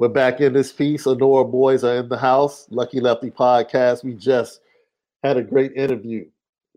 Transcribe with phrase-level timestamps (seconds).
[0.00, 1.06] We're back in this piece.
[1.06, 2.66] Honora boys are in the house.
[2.70, 4.02] Lucky Lefty podcast.
[4.02, 4.62] We just
[5.22, 6.24] had a great interview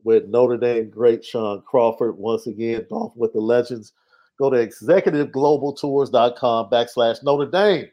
[0.03, 2.17] with Notre Dame great Sean Crawford.
[2.17, 3.94] Once again, golf with the legends.
[4.38, 7.89] Go to executiveglobaltours.com backslash Notre Dame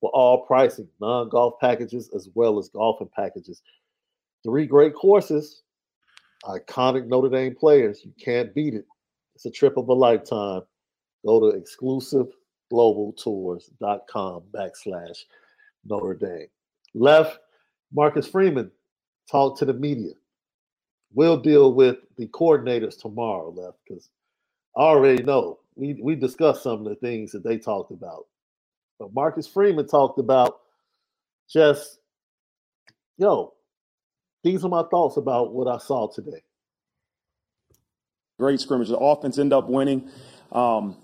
[0.00, 3.60] for all pricing, non-golf packages as well as golfing packages.
[4.44, 5.64] Three great courses,
[6.44, 8.02] iconic Notre Dame players.
[8.04, 8.86] You can't beat it.
[9.34, 10.62] It's a trip of a lifetime.
[11.26, 11.60] Go to
[12.72, 15.24] exclusiveglobaltours.com backslash
[15.84, 16.48] Notre Dame.
[16.94, 17.38] Left,
[17.92, 18.70] Marcus Freeman
[19.30, 20.12] talked to the media.
[21.12, 24.08] We'll deal with the coordinators tomorrow, left, because
[24.76, 25.60] I already know.
[25.76, 28.26] We we discussed some of the things that they talked about.
[28.98, 30.60] But Marcus Freeman talked about
[31.48, 31.98] just,
[33.18, 33.54] yo,
[34.42, 36.42] these are my thoughts about what I saw today.
[38.38, 38.88] Great scrimmage.
[38.88, 40.10] The offense ended up winning
[40.52, 40.96] um,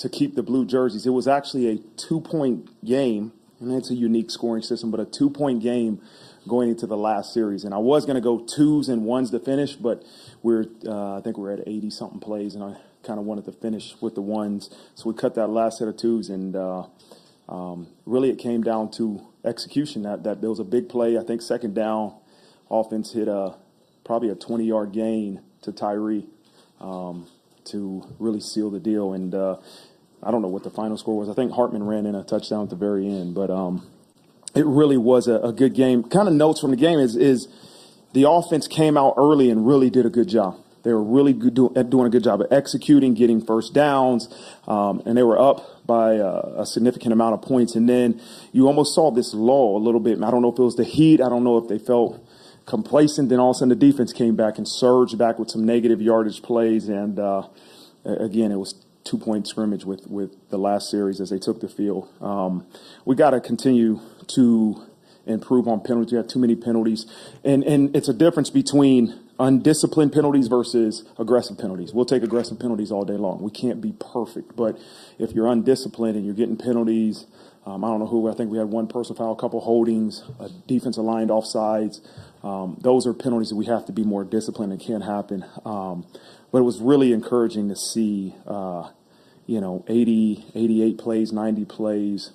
[0.00, 1.06] to keep the blue jerseys.
[1.06, 5.04] It was actually a two point game, and it's a unique scoring system, but a
[5.04, 6.00] two point game
[6.48, 7.64] going into the last series.
[7.64, 10.02] And I was going to go twos and ones to finish, but
[10.42, 13.52] we're uh, I think we're at 80 something plays, and I kind of wanted to
[13.52, 14.70] finish with the ones.
[14.94, 16.84] So we cut that last set of twos, and uh,
[17.48, 20.02] um, really it came down to execution.
[20.02, 21.18] That that there was a big play.
[21.18, 22.14] I think second down,
[22.70, 23.56] offense hit a
[24.04, 26.26] probably a 20 yard gain to Tyree
[26.80, 27.26] um,
[27.66, 29.12] to really seal the deal.
[29.12, 29.56] And uh,
[30.22, 31.28] I don't know what the final score was.
[31.28, 33.86] I think Hartman ran in a touchdown at the very end, but um,
[34.54, 36.02] it really was a, a good game.
[36.04, 37.48] Kind of notes from the game is is
[38.12, 40.58] the offense came out early and really did a good job.
[40.82, 44.28] They were really do, doing a good job of executing, getting first downs,
[44.66, 47.74] um, and they were up by a, a, significant amount of points.
[47.74, 48.20] And then
[48.52, 50.22] you almost saw this lull a little bit.
[50.22, 51.20] I don't know if it was the heat.
[51.20, 52.26] I don't know if they felt
[52.64, 53.28] complacent.
[53.28, 56.00] Then all of a sudden the defense came back and surged back with some negative
[56.00, 56.88] yardage plays.
[56.88, 57.48] And uh,
[58.04, 58.74] again, it was
[59.10, 62.08] two point scrimmage with, with the last series as they took the field.
[62.20, 62.66] Um,
[63.04, 64.86] we got to continue to
[65.26, 66.12] improve on penalties.
[66.12, 67.06] We have too many penalties.
[67.44, 71.92] And, and it's a difference between undisciplined penalties versus aggressive penalties.
[71.92, 73.42] We'll take aggressive penalties all day long.
[73.42, 74.78] We can't be perfect, but
[75.18, 77.26] if you're undisciplined and you're getting penalties,
[77.66, 78.30] um, I don't know who.
[78.30, 82.00] I think we had one personal foul, a couple holdings, a defense aligned offsides.
[82.42, 85.44] Um, those are penalties that we have to be more disciplined and can't happen.
[85.64, 86.06] Um,
[86.52, 88.90] but it was really encouraging to see, uh,
[89.50, 92.30] you know, 80, 88 plays, 90 plays,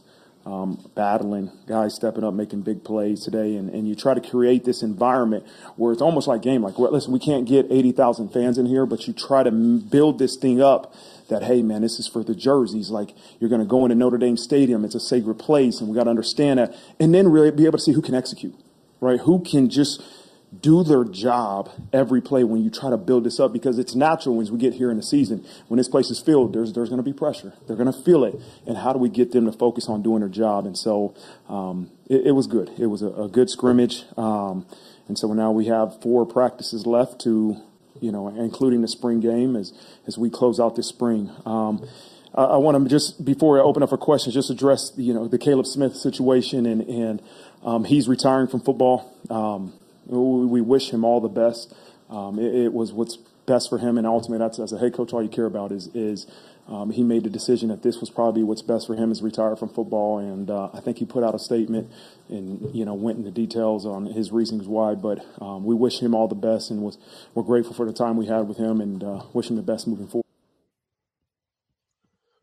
[0.46, 4.66] um, battling, guys stepping up, making big plays today, and, and you try to create
[4.66, 6.62] this environment where it's almost like game.
[6.62, 10.36] Like, listen, we can't get 80,000 fans in here, but you try to build this
[10.36, 10.94] thing up
[11.30, 12.90] that, hey, man, this is for the jerseys.
[12.90, 14.84] Like, you're going to go into Notre Dame Stadium.
[14.84, 16.76] It's a sacred place, and we got to understand that.
[17.00, 18.56] And then really be able to see who can execute,
[19.00, 19.22] right?
[19.22, 20.04] Who can just–
[20.62, 24.40] do their job every play when you try to build this up because it's natural
[24.42, 26.98] as we get here in the season when this place is filled there's there's going
[26.98, 27.54] to be pressure.
[27.68, 28.36] They're going to feel it.
[28.66, 30.66] And how do we get them to focus on doing their job?
[30.66, 31.16] And so
[31.50, 32.72] um, it, it, was good.
[32.78, 34.04] It was a, a good scrimmage.
[34.18, 34.66] Um,
[35.08, 37.62] and so now we have four practices left to
[38.02, 39.74] you know including the spring game as
[40.08, 41.32] as we close out this spring.
[41.46, 41.88] Um,
[42.34, 45.28] I, I want to just before I open up for questions just address you know
[45.28, 47.22] the Caleb Smith situation and and
[47.64, 49.14] um, he's retiring from football.
[49.30, 49.74] Um,
[50.08, 51.74] we wish him all the best.
[52.10, 53.98] Um, it, it, was what's best for him.
[53.98, 56.28] And ultimately, that's as a head coach, all you care about is is
[56.68, 59.56] um, he made the decision that this was probably what's best for him is retire
[59.56, 60.20] from football.
[60.20, 61.92] And uh, I think he put out a statement
[62.30, 64.96] and you know went into details on his reasons why.
[64.96, 66.98] But um, we wish him all the best and was
[67.34, 69.88] we're grateful for the time we had with him and uh, wish him the best
[69.88, 70.26] moving forward.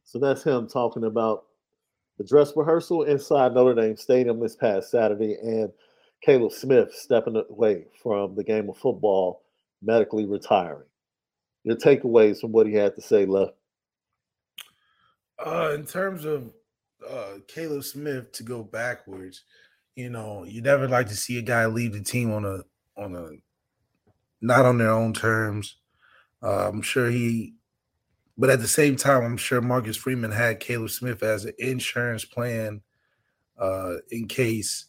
[0.04, 1.46] So that's him talking about
[2.18, 5.72] the dress rehearsal inside Notre Dame Stadium this past Saturday and
[6.22, 9.42] Caleb Smith stepping away from the game of football,
[9.82, 10.86] medically retiring.
[11.64, 13.52] Your takeaways from what he had to say, left.
[15.44, 16.50] Uh, in terms of
[17.08, 19.42] uh, Caleb Smith to go backwards,
[19.96, 22.60] you know, you never like to see a guy leave the team on a
[22.96, 23.28] on a
[24.40, 25.76] not on their own terms.
[26.42, 27.54] Uh, I'm sure he,
[28.36, 32.24] but at the same time, I'm sure Marcus Freeman had Caleb Smith as an insurance
[32.24, 32.82] plan
[33.58, 34.86] uh, in case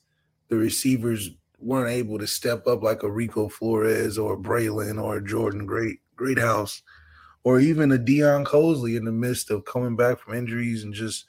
[0.50, 5.26] the receivers weren't able to step up like a Rico Flores or Braylon or a
[5.26, 6.82] Jordan Great Greathouse
[7.44, 11.26] or even a Deion Colzie in the midst of coming back from injuries and just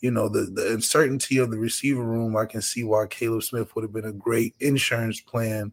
[0.00, 2.36] you know the the uncertainty of the receiver room.
[2.36, 5.72] I can see why Caleb Smith would have been a great insurance plan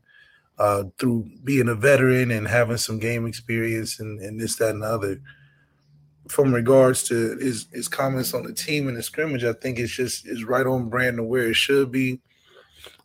[0.58, 4.84] uh, through being a veteran and having some game experience and, and this that and
[4.84, 5.22] the other.
[6.30, 9.92] From regards to his his comments on the team and the scrimmage, I think it's
[9.92, 12.22] just is right on brand to where it should be.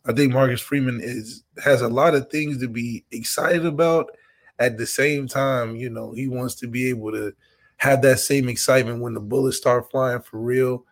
[0.07, 4.11] I think Marcus Freeman is has a lot of things to be excited about
[4.59, 7.33] at the same time, you know, he wants to be able to
[7.77, 10.83] have that same excitement when the bullets start flying for real.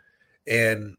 [0.47, 0.97] And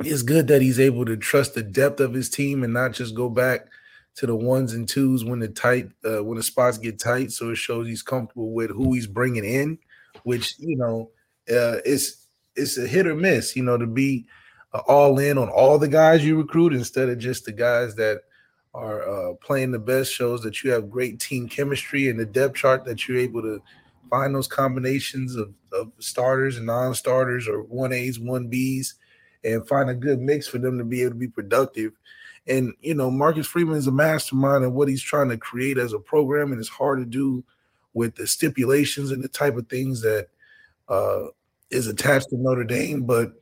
[0.00, 3.14] it's good that he's able to trust the depth of his team and not just
[3.14, 3.68] go back
[4.16, 7.30] to the ones and twos when the tight uh, when the spots get tight.
[7.30, 9.78] So it shows he's comfortable with who he's bringing in,
[10.24, 11.10] which you know
[11.48, 12.26] uh, it's
[12.56, 13.54] it's a hit or miss.
[13.54, 14.26] You know to be
[14.72, 18.22] all in on all the guys you recruit instead of just the guys that
[18.74, 22.54] are uh, playing the best shows that you have great team chemistry and the depth
[22.54, 23.62] chart that you're able to
[24.10, 28.94] find those combinations of, of starters and non-starters or one A's, one B's,
[29.44, 31.92] and find a good mix for them to be able to be productive.
[32.46, 35.92] And you know, Marcus Freeman is a mastermind in what he's trying to create as
[35.92, 37.44] a program, and it's hard to do
[37.94, 40.28] with the stipulations and the type of things that
[40.88, 41.24] uh,
[41.70, 43.02] is attached to Notre Dame.
[43.02, 43.32] But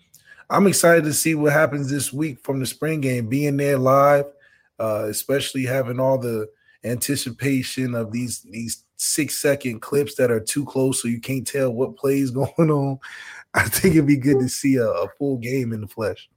[0.49, 4.27] I'm excited to see what happens this week from the spring game, being there live
[4.79, 6.49] uh, especially having all the
[6.85, 11.71] anticipation of these these six second clips that are too close so you can't tell
[11.71, 12.99] what plays going on.
[13.55, 16.29] I think it'd be good to see a, a full game in the flesh.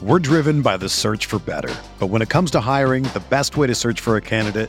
[0.00, 1.72] We're driven by the search for better.
[2.00, 4.68] But when it comes to hiring, the best way to search for a candidate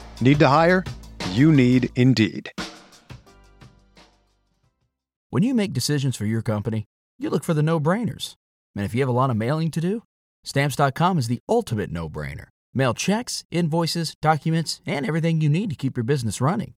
[0.21, 0.85] Need to hire?
[1.31, 2.51] You need Indeed.
[5.31, 6.85] When you make decisions for your company,
[7.17, 8.35] you look for the no-brainers.
[8.75, 10.03] And if you have a lot of mailing to do,
[10.43, 12.45] stamps.com is the ultimate no-brainer.
[12.73, 16.73] Mail checks, invoices, documents, and everything you need to keep your business running.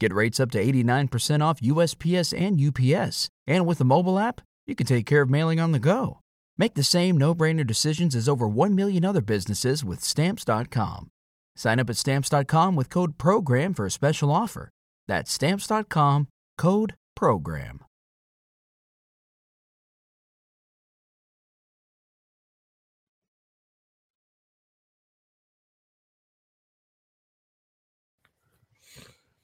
[0.00, 3.28] Get rates up to 89% off USPS and UPS.
[3.46, 6.20] And with the mobile app, you can take care of mailing on the go.
[6.56, 11.10] Make the same no-brainer decisions as over 1 million other businesses with stamps.com.
[11.56, 14.70] Sign up at stamps.com with code program for a special offer.
[15.06, 17.80] That's stamps.com, code program.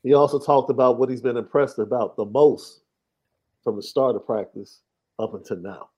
[0.02, 2.80] He also talked about what he's been impressed about the most
[3.62, 4.80] from the start of practice
[5.18, 5.90] up until now.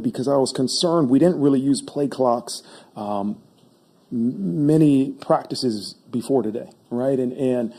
[0.00, 2.62] Because I was concerned, we didn't really use play clocks
[2.96, 3.40] um,
[4.16, 7.18] many practices before today, right?
[7.18, 7.74] And and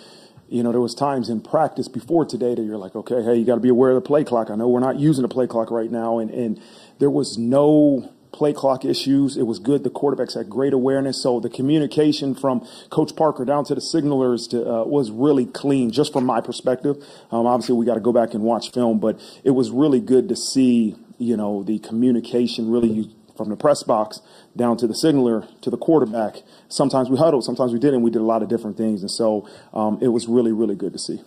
[0.49, 3.45] you know, there was times in practice before today that you're like, okay, hey, you
[3.45, 4.49] got to be aware of the play clock.
[4.49, 6.61] I know we're not using the play clock right now, and and
[6.99, 9.35] there was no play clock issues.
[9.35, 9.83] It was good.
[9.83, 11.21] The quarterbacks had great awareness.
[11.21, 15.91] So the communication from Coach Parker down to the signalers to, uh, was really clean,
[15.91, 16.97] just from my perspective.
[17.31, 20.29] Um, obviously, we got to go back and watch film, but it was really good
[20.29, 24.21] to see, you know, the communication really from the press box
[24.55, 26.37] down to the signaler to the quarterback.
[26.67, 28.01] Sometimes we huddled, sometimes we didn't.
[28.01, 29.01] We did a lot of different things.
[29.01, 31.21] And so um, it was really, really good to see.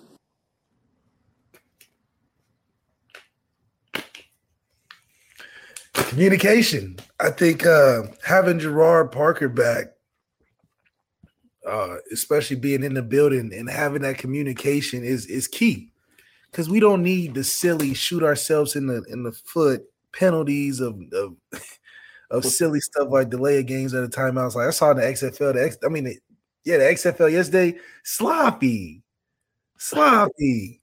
[5.95, 6.97] Communication.
[7.21, 9.93] I think uh, having Gerard Parker back,
[11.67, 15.93] uh, especially being in the building and having that communication is is key
[16.51, 21.01] because we don't need the silly shoot ourselves in the in the foot penalties of
[21.13, 21.37] of,
[22.31, 24.55] of silly stuff like delay of games at a timeouts.
[24.55, 26.17] Like I saw in the XFL, the X, I mean,
[26.65, 29.03] yeah, the XFL yesterday, sloppy,
[29.77, 30.81] sloppy.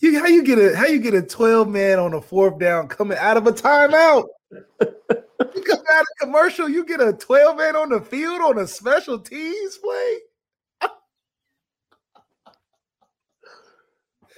[0.00, 2.88] You how you get a how you get a 12 man on a fourth down
[2.88, 4.24] coming out of a timeout?
[4.50, 8.66] you come out of commercial, you get a 12 man on the field on a
[8.66, 10.18] special teams play.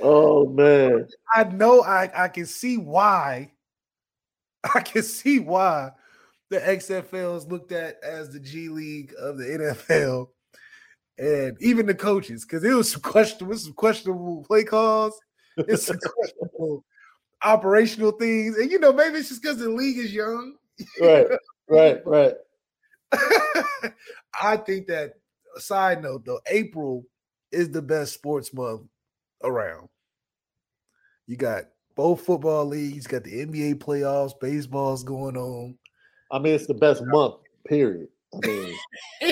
[0.00, 1.06] oh man.
[1.32, 3.52] I know I, I can see why.
[4.74, 5.92] I can see why
[6.52, 10.28] the XFL is looked at as the G League of the NFL.
[11.18, 15.18] And even the coaches, because it was some questionable, some questionable play calls
[15.56, 16.84] it's some questionable
[17.44, 18.56] operational things.
[18.56, 20.54] And you know, maybe it's just because the league is young.
[21.00, 21.26] Right,
[21.68, 22.34] right, right.
[24.40, 25.14] I think that
[25.56, 27.04] side note though, April
[27.50, 28.82] is the best sports month
[29.42, 29.88] around.
[31.26, 35.76] You got both football leagues, got the NBA playoffs, baseball's going on.
[36.32, 37.36] I mean, it's the best month,
[37.66, 38.08] period.
[38.34, 38.74] I mean,
[39.20, 39.28] yeah,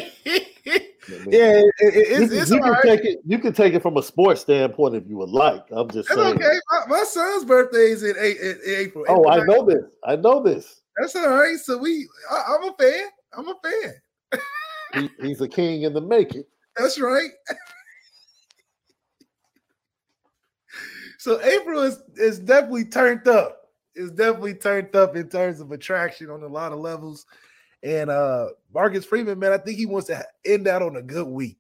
[1.09, 2.83] it, it, it's, you, it's you can right.
[2.83, 3.21] take it.
[3.25, 5.65] You can take it from a sports standpoint if you would like.
[5.71, 6.37] I'm just That's saying.
[6.37, 6.59] okay.
[6.71, 9.07] My, my son's birthday is in, in, in April.
[9.09, 9.85] Oh, April I know this.
[10.05, 10.83] I know this.
[10.99, 11.57] That's all right.
[11.57, 13.07] So we, I, I'm a fan.
[13.33, 13.95] I'm a fan.
[14.95, 16.45] He, he's a king in the making.
[16.77, 17.31] That's right.
[21.19, 23.60] so April is is definitely turned up.
[23.95, 27.27] It's definitely turned up in terms of attraction on a lot of levels.
[27.83, 31.27] And uh Marcus Freeman, man, I think he wants to end out on a good
[31.27, 31.59] week.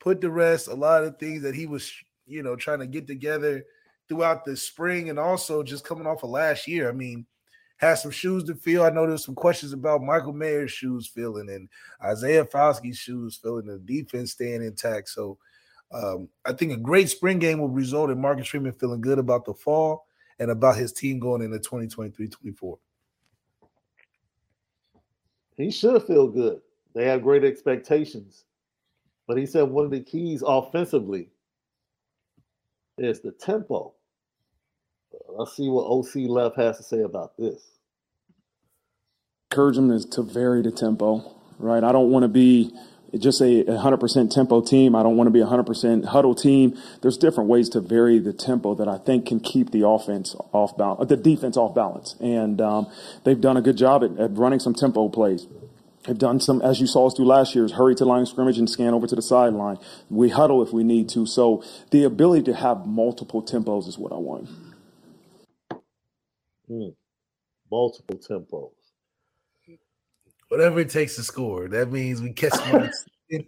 [0.00, 1.92] Put to rest a lot of things that he was,
[2.26, 3.64] you know, trying to get together
[4.08, 6.88] throughout the spring and also just coming off of last year.
[6.88, 7.26] I mean,
[7.76, 8.82] had some shoes to fill.
[8.82, 11.68] I know there's some questions about Michael Mayer's shoes filling and
[12.04, 15.08] Isaiah Foskey's shoes filling, the defense staying intact.
[15.08, 15.38] So
[15.92, 19.46] um, I think a great spring game will result in Marcus Freeman feeling good about
[19.46, 20.06] the fall
[20.40, 22.78] and about his team going into 2023-24.
[25.56, 26.62] He should feel good.
[26.94, 28.44] They have great expectations.
[29.28, 31.28] But he said one of the keys offensively
[32.98, 33.94] is the tempo.
[35.14, 37.62] Uh, let's see what OC Left has to say about this.
[39.50, 41.84] encourage them is to vary the tempo, right?
[41.84, 42.72] I don't want to be
[43.18, 44.94] just a 100% tempo team.
[44.94, 46.78] I don't want to be a 100% huddle team.
[47.02, 50.76] There's different ways to vary the tempo that I think can keep the offense off
[50.76, 52.14] balance, the defense off balance.
[52.20, 52.86] And um,
[53.24, 55.46] they've done a good job at, at running some tempo plays.
[56.06, 58.58] They've done some, as you saw us do last year, is hurry to line scrimmage
[58.58, 59.78] and scan over to the sideline.
[60.08, 61.26] We huddle if we need to.
[61.26, 64.48] So the ability to have multiple tempos is what I want.
[66.66, 66.90] Hmm.
[67.70, 68.79] Multiple tempos.
[70.50, 71.68] Whatever it takes to score.
[71.68, 72.92] That means we catch them on the
[73.30, 73.46] second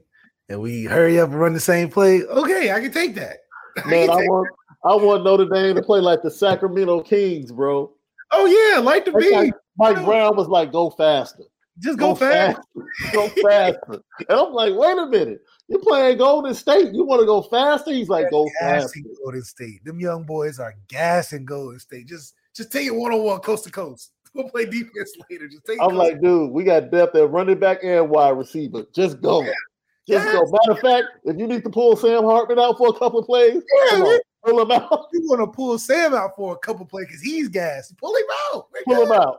[0.49, 2.23] and we hurry up and run the same play.
[2.25, 3.38] Okay, I can take that.
[3.85, 4.49] I Man, I take- want
[4.85, 7.92] I want Notre Dame to play like the Sacramento Kings, bro.
[8.32, 9.30] oh yeah, like the beat.
[9.32, 11.44] like Mike Brown was like, go faster.
[11.78, 12.59] Just go, fast.
[13.00, 13.12] faster.
[13.14, 14.02] Go faster.
[14.28, 15.40] and I'm like, wait a minute.
[15.68, 16.92] You're playing Golden State.
[16.92, 17.92] You want to go faster?
[17.92, 19.00] He's like, go faster.
[19.25, 19.82] Golden State.
[19.85, 22.06] Them young boys are gassing Golden State.
[22.09, 24.12] Just just take it one on one, coast to coast.
[24.34, 25.46] We'll play defense later.
[25.46, 25.78] Just take.
[25.80, 28.84] I'm like, dude, we got depth at running back and wide receiver.
[28.94, 29.42] Just go.
[29.44, 30.32] Just Yes.
[30.32, 30.50] go.
[30.50, 33.26] Matter of fact, if you need to pull Sam Hartman out for a couple of
[33.26, 34.20] plays, Yeah, come on, man.
[34.44, 35.08] pull him out.
[35.12, 37.96] You want to pull Sam out for a couple plays because he's gassed.
[37.98, 38.24] Pull him
[38.54, 38.68] out.
[38.86, 39.38] Pull him out.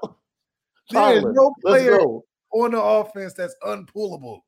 [0.92, 2.00] There is Tyler, no player
[2.52, 4.42] on the offense that's unpullable.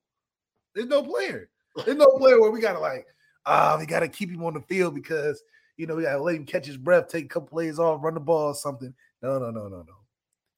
[0.75, 1.49] There's no player.
[1.85, 3.07] There's no player where we gotta like,
[3.47, 5.41] ah, we gotta keep him on the field because
[5.77, 8.13] you know we gotta let him catch his breath, take a couple plays off, run
[8.13, 8.93] the ball or something.
[9.23, 9.93] No, no, no, no, no.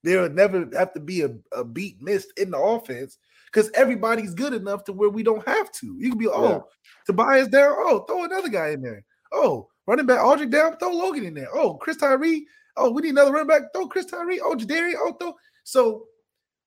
[0.07, 4.33] There would never have to be a, a beat missed in the offense because everybody's
[4.33, 5.97] good enough to where we don't have to.
[5.99, 6.59] You can be, oh, Yeah.
[7.05, 9.03] Tobias down, oh, throw another guy in there.
[9.33, 11.49] Oh, running back Audric down, throw Logan in there.
[11.53, 12.47] Oh, Chris Tyree.
[12.77, 13.73] Oh, we need another running back.
[13.73, 14.39] Throw Chris Tyree.
[14.39, 14.93] Oh, Jadari.
[14.97, 15.35] Oh, throw.
[15.65, 16.05] So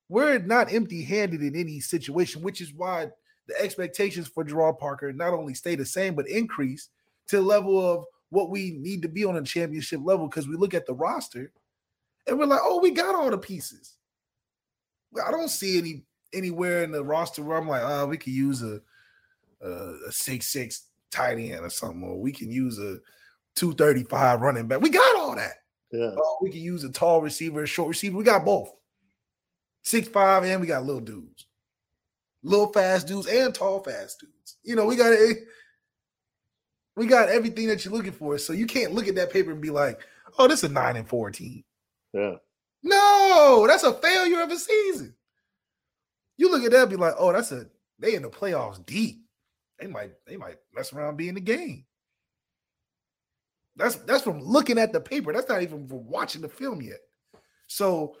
[0.07, 3.09] we're not empty-handed in any situation, which is why
[3.47, 6.89] the expectations for Gerard Parker not only stay the same but increase
[7.29, 10.55] to the level of what we need to be on a championship level because we
[10.55, 11.51] look at the roster
[12.27, 13.95] and we're like, oh, we got all the pieces.
[15.25, 18.61] I don't see any anywhere in the roster where I'm like, oh, we could use
[18.61, 18.79] a
[19.61, 19.69] a,
[20.07, 22.97] a six six tight end or something, or we can use a
[23.55, 24.81] 235 running back.
[24.81, 25.55] We got all that.
[25.91, 26.11] Yeah.
[26.17, 28.17] Oh, we can use a tall receiver, a short receiver.
[28.17, 28.71] We got both.
[29.83, 31.47] Six five, and we got little dudes,
[32.43, 34.57] little fast dudes, and tall fast dudes.
[34.63, 35.39] You know, we got it.
[36.95, 38.37] We got everything that you're looking for.
[38.37, 39.99] So you can't look at that paper and be like,
[40.37, 41.63] "Oh, this is a nine and four team."
[42.13, 42.35] Yeah.
[42.83, 45.15] No, that's a failure of a season.
[46.37, 47.67] You look at that and be like, "Oh, that's a
[47.99, 49.23] they in the playoffs deep.
[49.79, 51.85] They might they might mess around being the game."
[53.75, 55.31] That's that's from looking at the paper.
[55.31, 56.99] That's not even from watching the film yet.
[57.67, 58.15] So,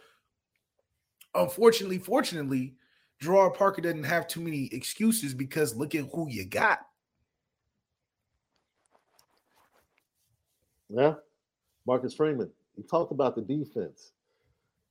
[1.33, 2.75] unfortunately, fortunately,
[3.19, 6.79] Gerard Parker doesn't have too many excuses because look at who you got.
[10.89, 11.15] Yeah.
[11.85, 12.51] Marcus Freeman.
[12.75, 14.11] He talked about the defense.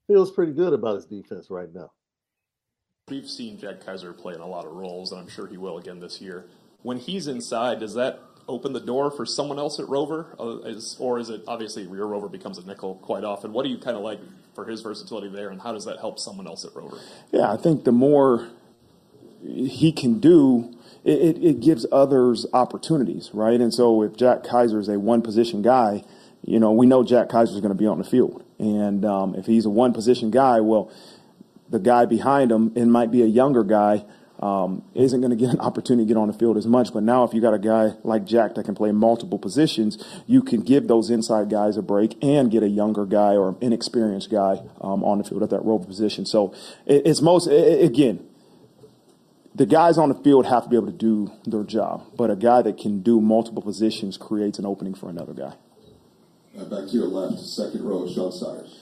[0.07, 1.93] Feels pretty good about his defense right now.
[3.09, 5.79] We've seen Jack Kiser play in a lot of roles, and I'm sure he will
[5.79, 6.47] again this year.
[6.83, 10.97] When he's inside, does that open the door for someone else at Rover, uh, is,
[10.99, 13.53] or is it obviously your Rover becomes a nickel quite often?
[13.53, 14.21] What do you kind of like
[14.55, 16.99] for his versatility there, and how does that help someone else at Rover?
[17.33, 18.49] Yeah, I think the more
[19.43, 23.61] he can do, it, it, it gives others opportunities, right?
[23.61, 26.05] And so if Jack Kiser is a one position guy,
[26.51, 28.45] you know, we know Jack Kiser is going to be on the field.
[28.59, 30.93] And um, if he's a one position guy, well,
[31.69, 34.05] the guy behind him, it might be a younger guy,
[34.41, 36.93] um, isn't going to get an opportunity to get on the field as much.
[36.93, 40.43] But now, if you got a guy like Jack that can play multiple positions, you
[40.43, 44.63] can give those inside guys a break and get a younger guy or inexperienced guy
[44.81, 46.27] um, on the field at that role position.
[46.27, 46.53] So
[46.87, 48.27] it, it's most, it, again,
[49.55, 52.37] the guys on the field have to be able to do their job, but a
[52.37, 55.55] guy that can do multiple positions creates an opening for another guy.
[56.59, 58.77] Uh, back to your left, second row, Sean Sires.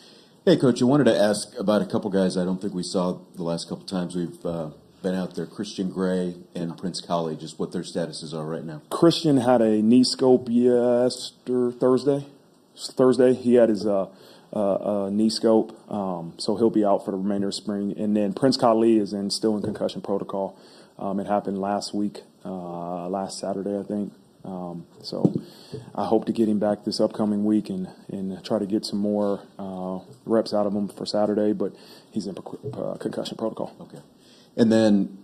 [0.46, 0.80] Hey, coach.
[0.80, 3.68] I wanted to ask about a couple guys I don't think we saw the last
[3.68, 4.70] couple times we've uh,
[5.02, 5.44] been out there.
[5.44, 8.80] Christian Gray and Prince Kollie, just what their statuses are right now.
[8.88, 12.26] Christian had a knee scope yesterday, Thursday.
[12.74, 14.06] Thursday, he had his uh,
[14.54, 14.74] uh,
[15.06, 17.92] uh, knee scope, um, so he'll be out for the remainder of spring.
[17.98, 20.58] And then Prince Kollie is in still in concussion protocol.
[20.98, 24.14] Um, it happened last week, uh, last Saturday, I think.
[24.48, 25.34] Um, so
[25.94, 28.98] I hope to get him back this upcoming week and, and try to get some
[28.98, 31.52] more uh, reps out of him for Saturday.
[31.52, 31.74] But
[32.10, 32.36] he's in
[32.72, 33.76] uh, concussion protocol.
[33.80, 33.98] Okay.
[34.56, 35.18] And then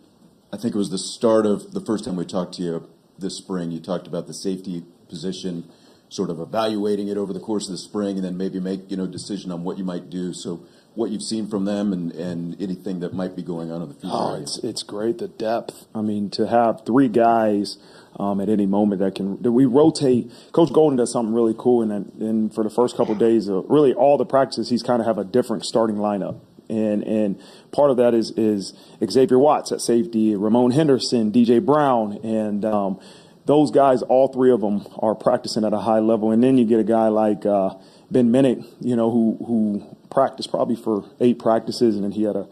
[0.53, 3.37] I think it was the start of the first time we talked to you this
[3.37, 3.71] spring.
[3.71, 5.71] You talked about the safety position,
[6.09, 8.97] sort of evaluating it over the course of the spring, and then maybe make you
[8.97, 10.35] know decision on what you might do.
[10.35, 13.89] So what you've seen from them and, and anything that might be going on in
[13.89, 14.15] the future.
[14.15, 15.87] Oh, it's it's great the depth.
[15.95, 17.79] I mean, to have three guys
[18.19, 20.31] um, at any moment that can that we rotate.
[20.53, 23.93] Coach Golden does something really cool, and and for the first couple days, of really
[23.93, 26.41] all the practices, he's kind of have a different starting lineup.
[26.69, 27.41] And and
[27.73, 28.73] part of that is is
[29.05, 33.01] Xavier Watts at safety, Ramon Henderson, DJ Brown, and um,
[33.47, 36.31] those guys, all three of them are practicing at a high level.
[36.31, 37.75] And then you get a guy like uh,
[38.11, 42.37] Ben Minich, you know, who who practiced probably for eight practices, and then he had
[42.37, 42.47] a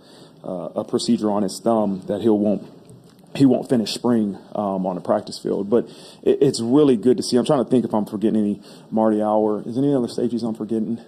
[0.45, 2.69] uh, a procedure on his thumb that he won't
[3.35, 5.71] he won't finish spring um, on the practice field.
[5.71, 5.89] But
[6.23, 7.37] it, it's really good to see.
[7.37, 9.63] I'm trying to think if I'm forgetting any Marty Hour.
[9.67, 11.01] Is any other safeties I'm forgetting?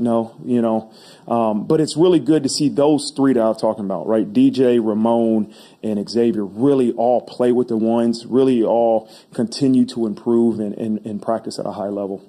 [0.00, 0.92] No, you know,
[1.26, 4.32] um, but it's really good to see those three that I'm talking about, right?
[4.32, 10.60] DJ, Ramon, and Xavier really all play with the ones, really all continue to improve
[10.60, 12.24] and, and, and practice at a high level.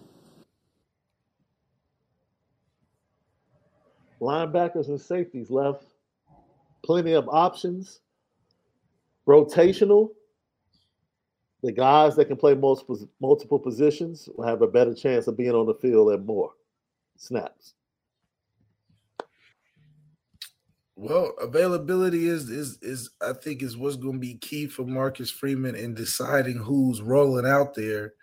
[4.21, 5.85] Linebackers and safeties left.
[6.83, 8.01] Plenty of options.
[9.27, 10.09] Rotational.
[11.61, 15.51] The guys that can play multiple multiple positions will have a better chance of being
[15.51, 16.53] on the field and more
[17.17, 17.73] snaps.
[20.95, 25.31] Well, availability is is is I think is what's going to be key for Marcus
[25.31, 28.13] Freeman in deciding who's rolling out there.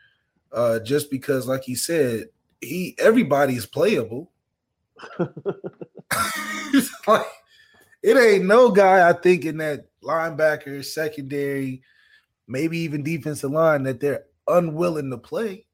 [0.52, 2.26] Uh, just because, like he said,
[2.60, 4.30] he everybody is playable.
[7.06, 7.26] like,
[8.02, 11.82] it ain't no guy I think in that linebacker, secondary,
[12.46, 15.66] maybe even defensive line that they're unwilling to play.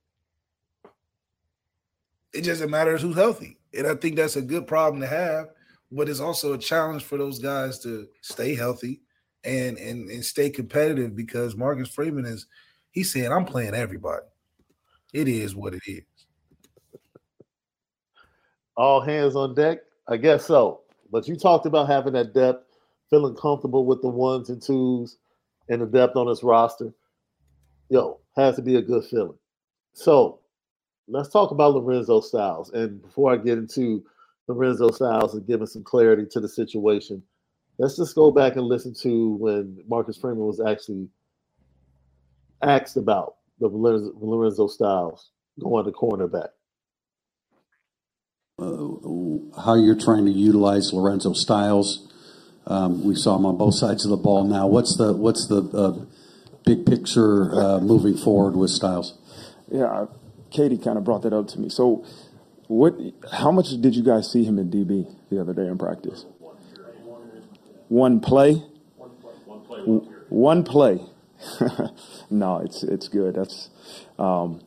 [2.32, 3.58] It just matters who's healthy.
[3.76, 5.48] And I think that's a good problem to have,
[5.90, 9.02] but it's also a challenge for those guys to stay healthy
[9.44, 12.46] and and, and stay competitive because Marcus Freeman is
[12.92, 14.26] he's saying, I'm playing everybody.
[15.12, 16.04] It is what it is.
[18.76, 19.80] All hands on deck?
[20.08, 20.80] I guess so.
[21.10, 22.66] But you talked about having that depth,
[23.10, 25.18] feeling comfortable with the ones and twos.
[25.68, 26.92] and the depth on this roster,
[27.88, 29.38] yo, has to be a good feeling.
[29.92, 30.40] So
[31.08, 32.70] let's talk about Lorenzo Styles.
[32.70, 34.04] And before I get into
[34.48, 37.22] Lorenzo Styles and giving some clarity to the situation,
[37.78, 41.08] let's just go back and listen to when Marcus Freeman was actually
[42.62, 46.48] asked about the Lorenzo, Styles going to cornerback.
[48.62, 52.08] Uh, how you're trying to utilize Lorenzo Styles.
[52.66, 54.44] Um, we saw him on both sides of the ball.
[54.44, 56.04] Now, what's the what's the uh,
[56.64, 59.18] big picture uh, moving forward with Styles?
[59.70, 60.06] Yeah,
[60.52, 61.68] Katie kind of brought that up to me.
[61.70, 62.04] So,
[62.68, 62.94] what?
[63.32, 66.24] How much did you guys see him in DB the other day in practice?
[67.88, 68.62] One play.
[70.28, 71.00] One play.
[72.30, 73.34] no, it's it's good.
[73.34, 73.70] That's
[74.18, 74.62] um,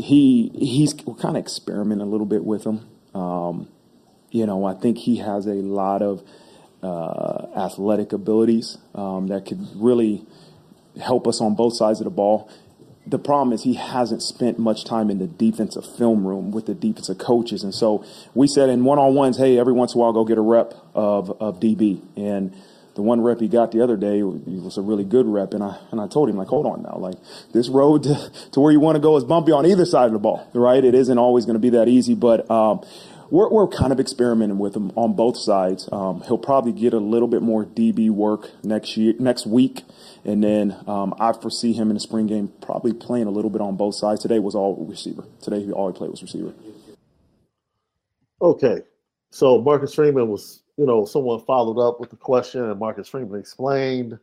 [0.00, 2.86] he he's we're kind of experimenting a little bit with him.
[3.14, 3.68] Um,
[4.30, 6.22] you know, I think he has a lot of
[6.82, 10.24] uh, athletic abilities um, that could really
[11.00, 12.50] help us on both sides of the ball.
[13.06, 16.74] The problem is he hasn't spent much time in the defensive film room with the
[16.74, 20.24] defensive coaches, and so we said in one-on-ones, hey, every once in a while, go
[20.24, 22.54] get a rep of of DB and
[23.00, 25.78] the one rep he got the other day was a really good rep, and I
[25.90, 27.14] and I told him like, hold on now, like
[27.54, 30.12] this road to, to where you want to go is bumpy on either side of
[30.12, 30.84] the ball, right?
[30.84, 32.84] It isn't always going to be that easy, but um,
[33.30, 35.88] we're we're kind of experimenting with him on both sides.
[35.90, 39.84] Um, he'll probably get a little bit more DB work next year, next week,
[40.22, 43.62] and then um, I foresee him in the spring game probably playing a little bit
[43.62, 44.20] on both sides.
[44.20, 45.24] Today was all receiver.
[45.40, 46.52] Today he all he played was receiver.
[48.42, 48.82] Okay,
[49.30, 53.38] so Marcus Freeman was you know, someone followed up with the question, and Marcus Freeman
[53.38, 54.18] explained,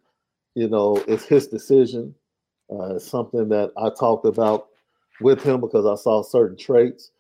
[0.56, 2.16] you know, it's his decision.
[2.68, 4.70] Uh, it's something that I talked about
[5.22, 7.12] with him because I saw certain traits.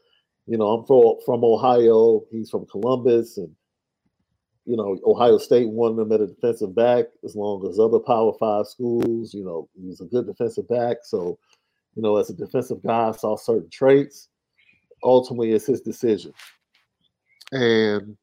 [0.47, 2.23] You know, I'm from, from Ohio.
[2.31, 3.55] He's from Columbus, and
[4.65, 8.33] you know, Ohio State wanted him at a defensive back as long as other Power
[8.39, 9.35] Five schools.
[9.35, 10.97] You know, he's a good defensive back.
[11.03, 11.37] So,
[11.93, 14.29] you know, as a defensive guy, I saw certain traits.
[15.03, 16.33] Ultimately, it's his decision,
[17.51, 18.17] and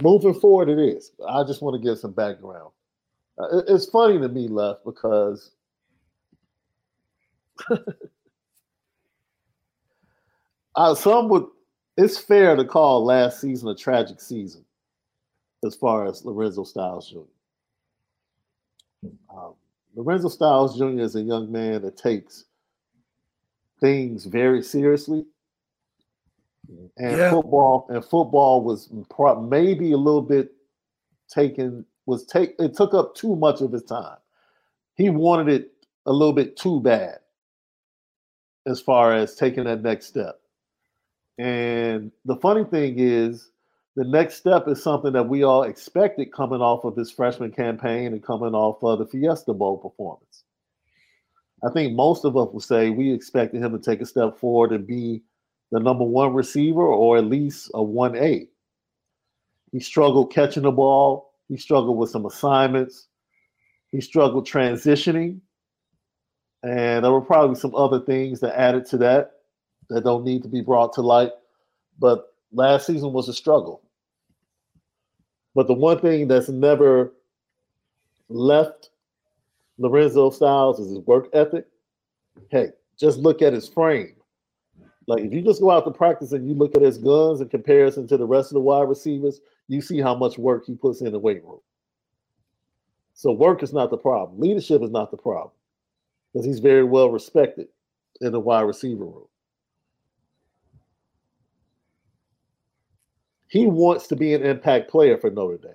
[0.00, 1.12] moving forward, it is.
[1.28, 2.70] I just want to give some background.
[3.38, 5.50] Uh, it's funny to me, left because
[10.76, 11.46] uh, some would.
[11.96, 14.64] It's fair to call last season a tragic season,
[15.64, 17.18] as far as Lorenzo Styles Jr.
[19.30, 19.54] Um,
[19.94, 21.00] Lorenzo Styles Jr.
[21.00, 22.46] is a young man that takes
[23.80, 25.26] things very seriously
[26.96, 27.30] and yeah.
[27.30, 28.88] football and football was
[29.48, 30.52] maybe a little bit
[31.28, 34.16] taken was take it took up too much of his time.
[34.94, 35.72] He wanted it
[36.06, 37.18] a little bit too bad
[38.66, 40.40] as far as taking that next step.
[41.38, 43.50] And the funny thing is,
[43.96, 48.12] the next step is something that we all expected coming off of his freshman campaign
[48.12, 50.44] and coming off of the Fiesta Bowl performance.
[51.64, 54.72] I think most of us would say we expected him to take a step forward
[54.72, 55.22] and be
[55.72, 58.46] the number one receiver or at least a 1A.
[59.72, 61.32] He struggled catching the ball.
[61.48, 63.08] He struggled with some assignments.
[63.90, 65.40] He struggled transitioning.
[66.62, 69.32] And there were probably some other things that added to that
[69.88, 71.32] that don't need to be brought to light.
[71.98, 73.82] But last season was a struggle.
[75.54, 77.14] But the one thing that's never
[78.28, 78.90] left
[79.78, 81.66] Lorenzo Styles is his work ethic.
[82.50, 84.14] Hey, just look at his frame.
[85.06, 87.48] Like if you just go out to practice and you look at his guns in
[87.48, 91.00] comparison to the rest of the wide receivers, you see how much work he puts
[91.00, 91.60] in the weight room.
[93.14, 94.40] So work is not the problem.
[94.40, 95.52] Leadership is not the problem
[96.32, 97.68] because he's very well respected
[98.20, 99.26] in the wide receiver room.
[103.48, 105.72] He wants to be an impact player for Notre Dame.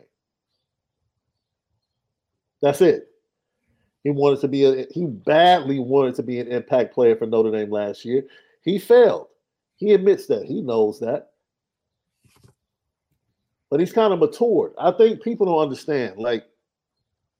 [2.61, 3.09] That's it.
[4.03, 7.51] He wanted to be a he badly wanted to be an impact player for Notre
[7.51, 8.23] Dame last year.
[8.67, 9.27] He failed.
[9.77, 10.43] He admits that.
[10.43, 11.29] He knows that.
[13.69, 14.73] But he's kind of matured.
[14.77, 16.17] I think people don't understand.
[16.17, 16.43] Like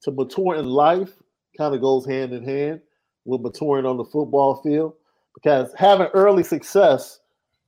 [0.03, 1.11] to mature in life
[1.57, 2.79] kind of goes hand in hand
[3.25, 4.93] with maturing on the football field
[5.33, 7.19] because having early success,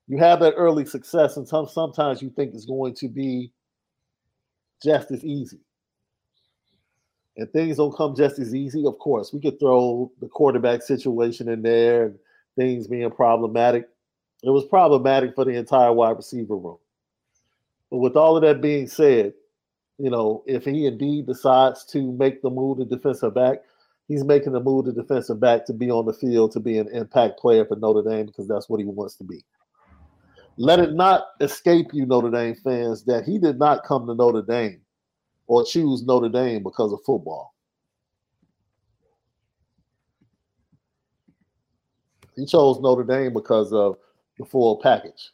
[0.08, 3.52] you have that early success, and some, sometimes you think it's going to be
[4.82, 5.60] just as easy.
[7.36, 8.86] And things don't come just as easy.
[8.86, 12.14] Of course, we could throw the quarterback situation in there
[12.60, 13.88] things being problematic.
[14.44, 16.78] It was problematic for the entire wide receiver room.
[17.90, 19.34] But with all of that being said,
[19.98, 23.60] you know, if he indeed decides to make the move to defensive back,
[24.08, 26.90] he's making the move to defensive back to be on the field to be an
[26.90, 29.44] impact player for Notre Dame because that's what he wants to be.
[30.58, 34.42] Let it not escape you, Notre Dame fans, that he did not come to Notre
[34.42, 34.82] Dame
[35.48, 37.54] or choose Notre Dame because of football.
[42.40, 43.98] He chose Notre Dame because of
[44.38, 45.32] the full package,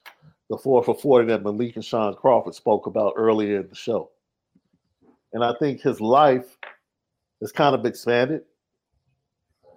[0.49, 4.09] the four for 40 that Malik and Sean Crawford spoke about earlier in the show.
[5.33, 6.57] And I think his life
[7.41, 8.41] has kind of expanded.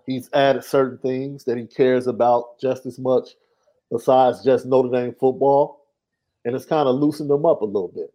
[0.06, 3.30] He's added certain things that he cares about just as much
[3.90, 5.86] besides just Notre Dame football.
[6.44, 8.14] And it's kind of loosened him up a little bit.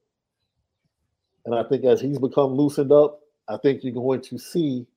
[1.46, 4.88] And I think as he's become loosened up, I think you're going to see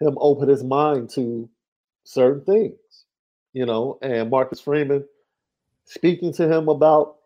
[0.00, 1.48] him open his mind to
[2.04, 3.04] certain things,
[3.52, 5.04] you know, and Marcus Freeman
[5.84, 7.16] speaking to him about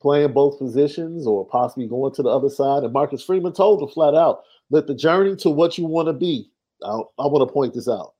[0.00, 2.84] playing both positions or possibly going to the other side.
[2.84, 6.12] And Marcus Freeman told him flat out that the journey to what you want to
[6.12, 6.50] be,
[6.84, 8.14] I, I want to point this out.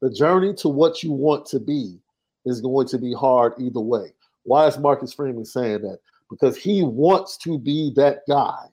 [0.00, 1.98] The journey to what you want to be
[2.46, 4.14] is going to be hard either way.
[4.44, 5.98] Why is Marcus Freeman saying that?
[6.30, 8.66] Because he wants to be that guy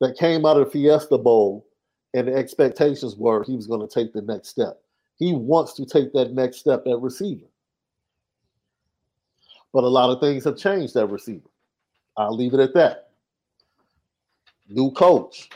[0.00, 1.66] that came out of the Fiesta Bowl
[2.14, 4.80] and the expectations were he was going to take the next step.
[5.24, 7.46] He wants to take that next step at receiver.
[9.72, 11.48] But a lot of things have changed at receiver.
[12.18, 13.08] I'll leave it at that.
[14.68, 15.48] New coach,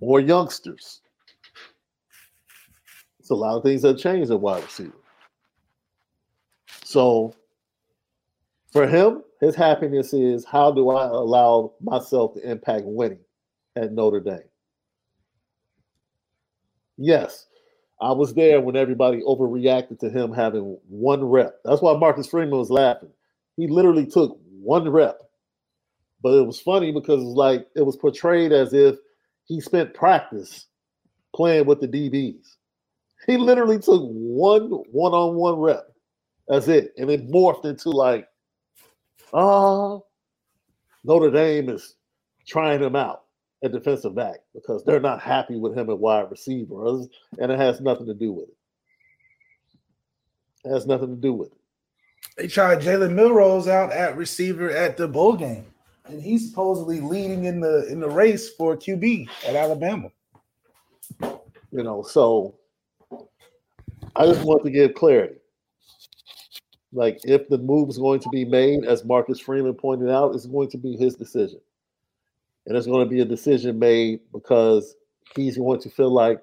[0.00, 1.02] more youngsters.
[3.20, 4.96] It's a lot of things that changed at wide receiver.
[6.84, 7.34] So
[8.70, 13.20] for him, his happiness is how do I allow myself to impact winning
[13.76, 14.48] at Notre Dame?
[16.96, 17.48] Yes,
[18.02, 21.54] I was there when everybody overreacted to him having one rep.
[21.64, 23.10] That's why Marcus Freeman was laughing.
[23.56, 25.20] He literally took one rep.
[26.20, 28.96] But it was funny because it was like it was portrayed as if
[29.44, 30.66] he spent practice
[31.34, 32.56] playing with the DBs.
[33.28, 35.86] He literally took one one-on-one rep.
[36.48, 36.92] That's it.
[36.98, 38.26] And it morphed into like,
[39.32, 39.98] uh,
[41.04, 41.94] Notre Dame is
[42.46, 43.22] trying him out
[43.62, 46.88] at defensive back because they're not happy with him at wide receiver,
[47.38, 48.56] and it has nothing to do with it.
[50.64, 51.58] It has nothing to do with it.
[52.36, 55.66] They tried Jalen Milroe out at receiver at the bowl game,
[56.06, 60.08] and he's supposedly leading in the in the race for QB at Alabama.
[61.20, 62.54] You know, so
[64.16, 65.36] I just want to give clarity.
[66.94, 70.44] Like, if the move is going to be made, as Marcus Freeman pointed out, it's
[70.44, 71.58] going to be his decision
[72.66, 74.94] and it's going to be a decision made because
[75.34, 76.40] he's going to feel like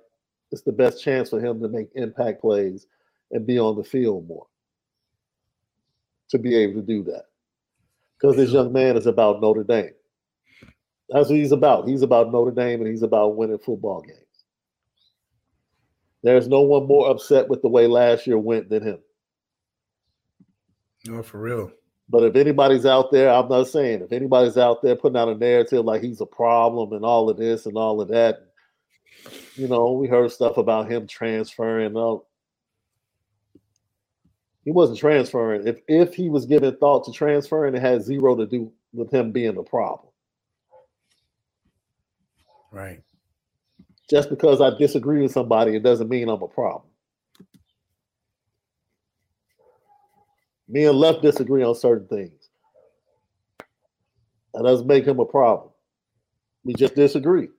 [0.51, 2.88] it's the best chance for him to make impact plays
[3.32, 4.47] and be on the field more
[6.29, 7.25] to be able to do that.
[8.19, 9.93] Because this young man is about Notre Dame.
[11.10, 11.88] That's what he's about.
[11.88, 14.19] He's about Notre Dame and he's about winning football games.
[16.21, 18.99] There's no one more upset with the way last year went than him.
[21.05, 21.71] No, for real.
[22.10, 25.36] But if anybody's out there, I'm not saying if anybody's out there putting out a
[25.36, 28.48] narrative like he's a problem and all of this and all of that,
[29.56, 31.95] you know, we heard stuff about him transferring.
[31.95, 32.17] Uh,
[34.65, 35.67] he wasn't transferring.
[35.67, 39.32] If if he was giving thought to transferring, it had zero to do with him
[39.32, 40.10] being a problem.
[42.72, 43.02] Right.
[44.10, 46.88] Just because I disagree with somebody, it doesn't mean I'm a problem.
[50.69, 52.49] Me and left disagree on certain things.
[54.53, 55.71] That doesn't make him a problem.
[56.63, 57.49] We just disagree.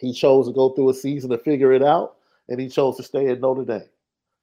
[0.00, 2.16] He chose to go through a season to figure it out,
[2.48, 3.88] and he chose to stay at Notre Dame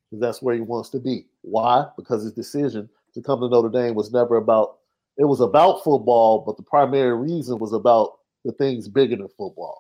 [0.09, 1.25] because that's where he wants to be.
[1.41, 1.85] Why?
[1.97, 4.77] Because his decision to come to Notre Dame was never about
[5.17, 9.77] it was about football, but the primary reason was about the things bigger than football.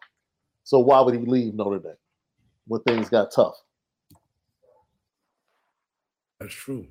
[0.63, 1.97] So why would he leave Notre Dame
[2.67, 3.55] when things got tough?
[6.43, 6.85] That's true.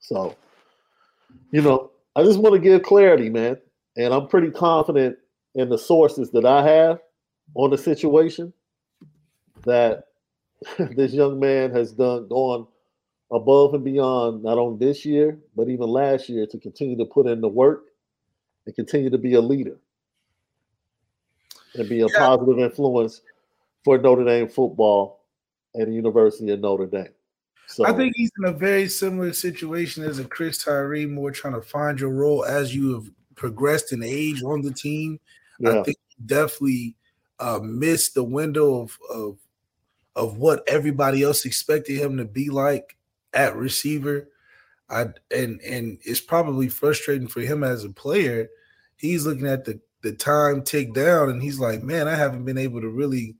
[0.00, 0.34] So,
[1.52, 3.56] you know, I just want to give clarity, man.
[3.96, 5.16] And I'm pretty confident
[5.54, 6.98] in the sources that I have
[7.54, 8.52] on the situation
[9.64, 10.06] that
[10.96, 12.66] this young man has done gone
[13.30, 17.28] above and beyond not only this year, but even last year to continue to put
[17.28, 17.84] in the work
[18.66, 19.76] and continue to be a leader
[21.76, 22.18] and be a yeah.
[22.18, 23.20] positive influence
[23.84, 25.20] for Notre Dame football
[25.80, 27.14] at the University of Notre Dame.
[27.68, 31.52] So I think he's in a very similar situation as a Chris Tyree, more trying
[31.52, 35.20] to find your role as you have progressed in age on the team.
[35.60, 35.80] Yeah.
[35.80, 36.96] I think definitely
[37.38, 39.38] uh, missed the window of, of
[40.16, 42.96] of what everybody else expected him to be like
[43.34, 44.28] at receiver.
[44.88, 48.48] I and and it's probably frustrating for him as a player.
[48.96, 52.56] He's looking at the the time tick down, and he's like, "Man, I haven't been
[52.56, 53.36] able to really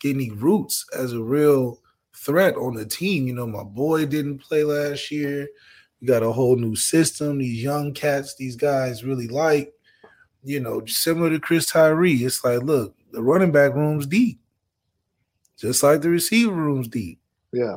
[0.00, 1.82] get any roots as a real
[2.16, 3.26] threat on the team.
[3.26, 5.48] You know, my boy didn't play last year.
[6.00, 7.38] We got a whole new system.
[7.38, 9.72] These young cats, these guys really like,
[10.42, 12.14] you know, similar to Chris Tyree.
[12.14, 14.40] It's like, look, the running back room's deep,
[15.56, 17.20] just like the receiver room's deep.
[17.52, 17.76] Yeah.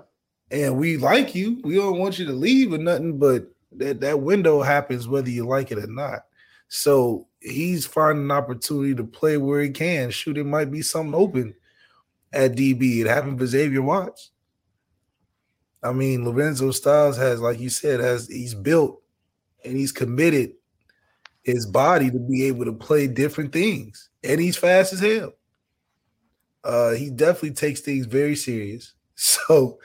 [0.51, 1.61] And we like you.
[1.63, 5.45] We don't want you to leave or nothing, but that, that window happens whether you
[5.45, 6.25] like it or not.
[6.69, 10.09] So he's finding an opportunity to play where he can.
[10.09, 11.55] Shoot, it might be something open
[12.33, 13.01] at DB.
[13.01, 14.31] It happened for Xavier Watts.
[15.81, 19.01] I mean, Lorenzo Styles has, like you said, has he's built
[19.63, 20.53] and he's committed
[21.43, 25.33] his body to be able to play different things, and he's fast as hell.
[26.63, 28.93] Uh, he definitely takes things very serious.
[29.21, 29.79] So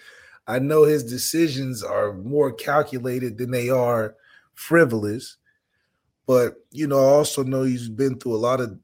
[0.47, 4.15] I know his decisions are more calculated than they are
[4.55, 5.39] frivolous.
[6.27, 8.79] But you know, I also know he's been through a lot of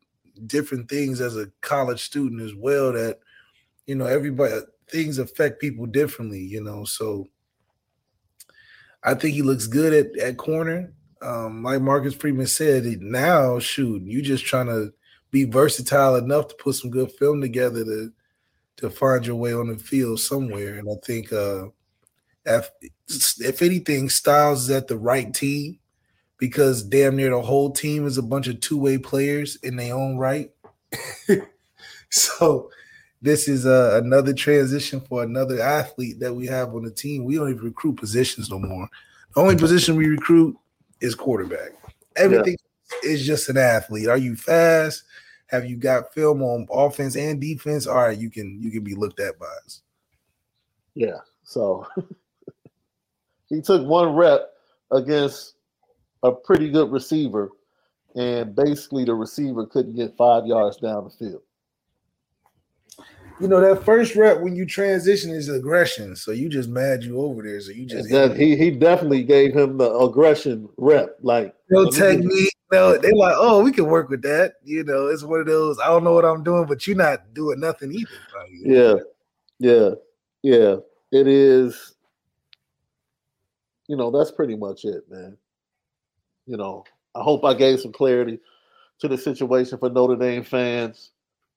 [0.46, 2.92] different things as a college student as well.
[2.92, 3.20] That
[3.90, 4.54] you know, everybody
[4.88, 6.38] things affect people differently.
[6.38, 7.26] You know, so
[9.02, 10.92] I think he looks good at at corner.
[11.20, 14.92] Um, like Marcus Freeman said, now shoot, you just trying to
[15.32, 18.12] be versatile enough to put some good film together to
[18.76, 20.78] to find your way on the field somewhere.
[20.78, 21.66] And I think uh,
[22.46, 22.70] if
[23.40, 25.80] if anything, Styles is at the right team
[26.38, 29.96] because damn near the whole team is a bunch of two way players in their
[29.96, 30.52] own right.
[32.10, 32.70] so
[33.22, 37.24] this is uh, another transition for another athlete that we have on the team.
[37.24, 38.88] We don't even recruit positions no more.
[39.34, 40.56] The only position we recruit
[41.00, 41.72] is quarterback.
[42.16, 42.56] Everything
[43.02, 43.10] yeah.
[43.10, 44.08] is just an athlete.
[44.08, 45.04] Are you fast?
[45.48, 47.86] Have you got film on offense and defense?
[47.86, 49.82] All right, you can you can be looked at by us.
[50.94, 51.18] Yeah.
[51.42, 51.86] So
[53.48, 54.52] he took one rep
[54.90, 55.54] against
[56.22, 57.50] a pretty good receiver,
[58.14, 61.42] and basically the receiver couldn't get five yards down the field.
[63.40, 67.20] You know that first rep when you transition is aggression, so you just mad you
[67.20, 67.60] over there.
[67.60, 72.54] So you just that, he he definitely gave him the aggression rep, like no technique.
[72.72, 74.54] No, they're like, oh, we can work with that.
[74.62, 75.78] You know, it's one of those.
[75.80, 78.10] I don't know what I'm doing, but you're not doing nothing either.
[78.52, 78.94] Yeah,
[79.58, 79.90] yeah,
[80.42, 80.76] yeah.
[81.10, 81.94] It is.
[83.88, 85.36] You know, that's pretty much it, man
[86.50, 88.40] you know, I hope I gave some clarity
[88.98, 91.12] to the situation for Notre Dame fans.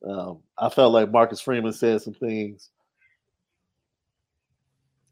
[0.08, 2.70] Um, I felt like Marcus Freeman said some things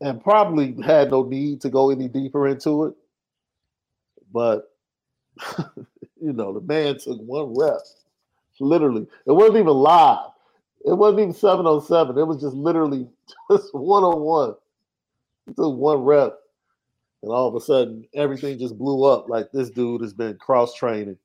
[0.02, 2.96] and probably had no need to go any deeper into it.
[4.34, 4.72] But,
[6.22, 7.82] you know, the man took one rep.
[8.60, 9.08] Literally.
[9.26, 10.30] It wasn't even live.
[10.86, 12.18] It wasn't even 707.
[12.18, 13.08] It was just literally
[13.52, 14.56] just one on one.
[15.48, 16.38] He took one rep
[17.24, 20.74] and all of a sudden everything just blew up like this dude has been cross
[20.74, 21.18] training.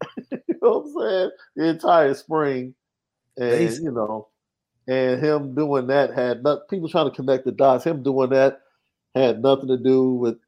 [0.68, 1.30] know what I'm saying?
[1.56, 2.74] The entire spring.
[3.36, 3.84] And Amazing.
[3.84, 4.28] you know,
[4.88, 7.84] and him doing that had not people trying to connect the dots.
[7.84, 8.60] Him doing that
[9.14, 10.38] had nothing to do with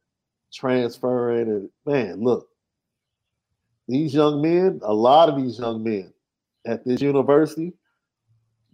[0.53, 1.47] transferring.
[1.47, 2.49] And man, look,
[3.87, 6.13] these young men, a lot of these young men
[6.65, 7.73] at this university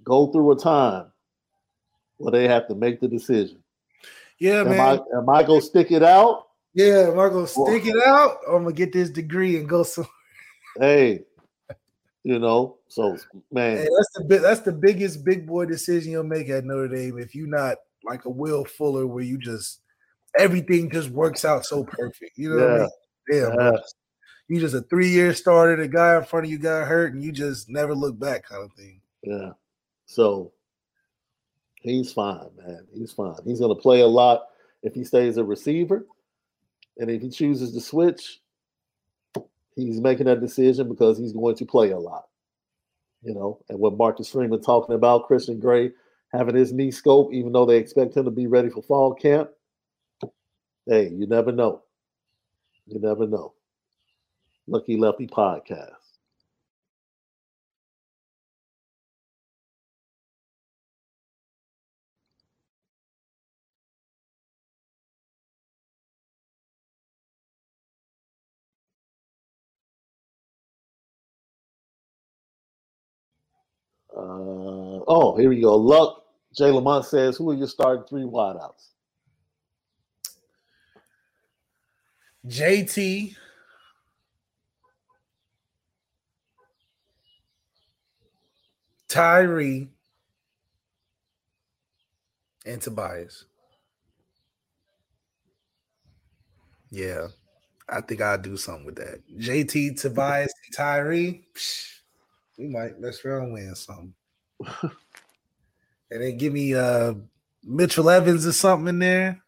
[0.03, 1.11] go through a time
[2.17, 3.63] where they have to make the decision.
[4.39, 4.79] Yeah, am man.
[4.79, 6.47] I, am I gonna stick it out?
[6.73, 9.83] Yeah, am I gonna stick it out or I'm gonna get this degree and go
[9.83, 10.11] somewhere?
[10.79, 11.25] Hey,
[12.27, 13.17] you know, so
[13.51, 17.17] man, hey, that's the that's the biggest big boy decision you'll make at Notre Dame
[17.19, 19.81] if you're not like a Will Fuller where you just
[20.37, 22.37] everything just works out so perfect.
[22.37, 22.63] You know yeah.
[22.63, 22.89] what I mean?
[23.31, 23.79] Damn, yeah.
[24.49, 27.23] You just a three year starter, the guy in front of you got hurt, and
[27.23, 28.99] you just never look back, kind of thing.
[29.23, 29.51] Yeah.
[30.05, 30.51] So
[31.87, 32.85] He's fine, man.
[32.93, 33.35] He's fine.
[33.45, 34.47] He's going to play a lot
[34.83, 36.05] if he stays a receiver.
[36.97, 38.41] And if he chooses to switch,
[39.77, 42.25] he's making that decision because he's going to play a lot.
[43.21, 45.91] You know, and what Marcus Freeman talking about, Christian Gray
[46.33, 49.49] having his knee scope, even though they expect him to be ready for fall camp.
[50.85, 51.83] Hey, you never know.
[52.85, 53.53] You never know.
[54.67, 56.06] Lucky Lefty podcast.
[74.27, 75.75] Uh, oh, here we go.
[75.77, 76.23] Luck.
[76.55, 78.89] Jay Lamont says, "Who are your starting three wideouts?"
[82.45, 83.35] JT,
[89.07, 89.89] Tyree,
[92.65, 93.45] and Tobias.
[96.89, 97.27] Yeah,
[97.87, 99.21] I think I'll do something with that.
[99.37, 101.47] JT, Tobias, Tyree.
[101.53, 101.99] Psh,
[102.57, 104.13] we might let's try and win something.
[104.81, 104.91] and
[106.09, 107.13] then give me uh
[107.63, 109.43] Mitchell Evans or something in there.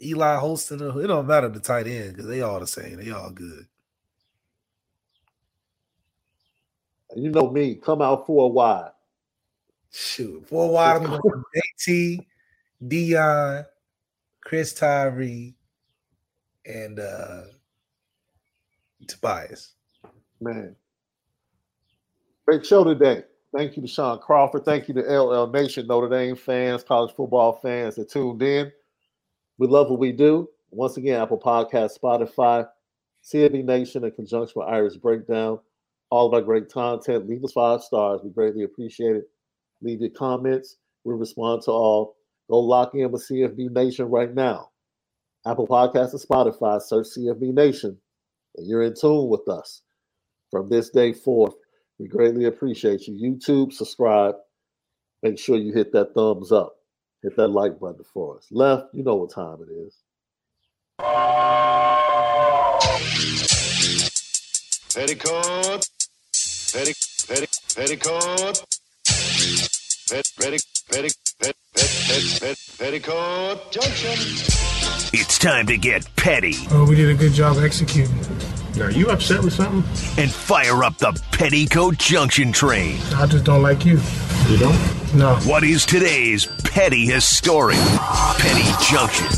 [0.00, 0.80] Eli Holston.
[0.80, 2.96] It don't matter the tight end because they all the same.
[2.96, 3.66] They all good.
[7.14, 8.90] You know me, come out four wide.
[9.90, 11.02] Shoot, four wide.
[11.02, 11.44] I'm going
[11.86, 12.26] JT,
[12.82, 13.66] Deion,
[14.40, 15.54] Chris Tyree,
[16.64, 17.42] and uh
[19.06, 19.74] Tobias.
[20.40, 20.74] Man.
[22.46, 23.24] Great show today.
[23.54, 24.64] Thank you to Sean Crawford.
[24.64, 28.72] Thank you to LL Nation, Notre Dame fans, college football fans that tuned in.
[29.58, 30.48] We love what we do.
[30.70, 32.66] Once again, Apple Podcast, Spotify,
[33.22, 35.60] CFB Nation in conjunction with Irish Breakdown.
[36.08, 37.28] All of our great content.
[37.28, 38.22] Leave us five stars.
[38.24, 39.24] We greatly appreciate it.
[39.82, 40.78] Leave your comments.
[41.04, 42.16] We respond to all.
[42.48, 44.70] Go lock in with CFB Nation right now.
[45.46, 47.98] Apple Podcasts and Spotify, search CFB Nation.
[48.56, 49.82] And you're in tune with us
[50.50, 51.54] from this day forth.
[52.02, 53.14] We greatly appreciate you.
[53.14, 54.34] YouTube, subscribe.
[55.22, 56.74] Make sure you hit that thumbs up.
[57.22, 58.48] Hit that like button for us.
[58.50, 59.96] Left, you know what time it is.
[64.92, 65.86] Petticoat.
[66.32, 66.92] Petti,
[67.28, 68.64] petti, petticoat.
[70.08, 70.58] Pet, petti,
[70.90, 74.10] petti, pet, pet, pet, pet, petticoat junction.
[75.12, 78.18] It's time to get petty Oh, we did a good job executing.
[78.80, 79.82] Are you upset with something?
[80.22, 82.98] and fire up the Petticoat Junction train.
[83.14, 84.00] I just don't like you.
[84.48, 85.14] You don't?
[85.14, 85.36] No.
[85.44, 87.76] What is today's petty historic
[88.38, 89.28] Petty Junction?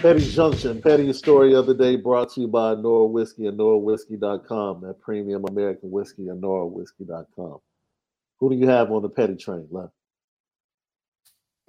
[0.00, 4.82] Petty Junction, Petty Story of the Day brought to you by Nora Whiskey and NoraWhiskey.com,
[4.82, 7.58] that premium American whiskey and NoraWhiskey.com.
[8.38, 9.92] Who do you have on the Petty train, left?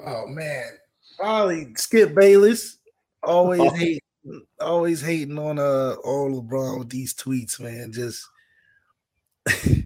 [0.05, 0.65] Oh man,
[1.17, 2.77] probably Skip Bayless.
[3.23, 3.69] Always Oh.
[3.71, 4.03] hate,
[4.61, 7.91] always hating on uh on LeBron with these tweets, man.
[7.91, 8.25] Just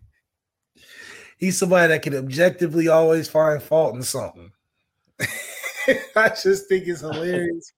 [1.37, 4.51] he's somebody that can objectively always find fault in something.
[6.15, 7.71] I just think it's hilarious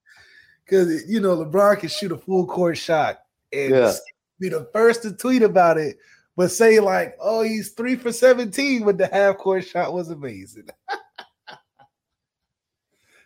[0.66, 3.20] because you know LeBron can shoot a full court shot
[3.54, 3.94] and Yeah.
[4.40, 5.98] be the first to tweet about it,
[6.36, 10.68] but say like, "Oh, he's three for seventeen," but the half court shot was amazing.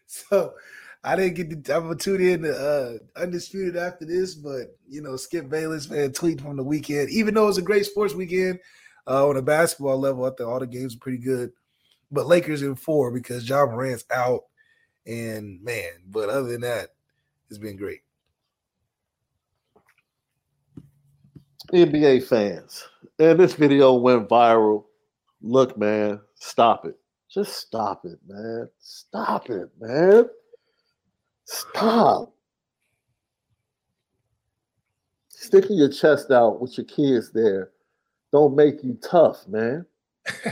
[0.05, 0.53] so
[1.03, 1.75] I didn't get to.
[1.75, 6.11] I'm gonna tune in to uh, undisputed after this, but you know, Skip Bayless man
[6.11, 7.09] tweet from the weekend.
[7.09, 8.59] Even though it was a great sports weekend
[9.07, 11.51] uh, on a basketball level, I thought all the games were pretty good.
[12.11, 14.45] But Lakers in four because Ja Morant's out,
[15.05, 15.91] and man.
[16.07, 16.89] But other than that,
[17.49, 18.01] it's been great.
[21.73, 22.87] NBA fans.
[23.19, 24.85] And this video went viral.
[25.41, 26.95] Look, man, stop it.
[27.29, 28.69] Just stop it, man.
[28.79, 30.25] Stop it, man.
[31.45, 32.33] Stop.
[35.29, 37.71] Sticking your chest out with your kids there
[38.31, 39.85] don't make you tough, man.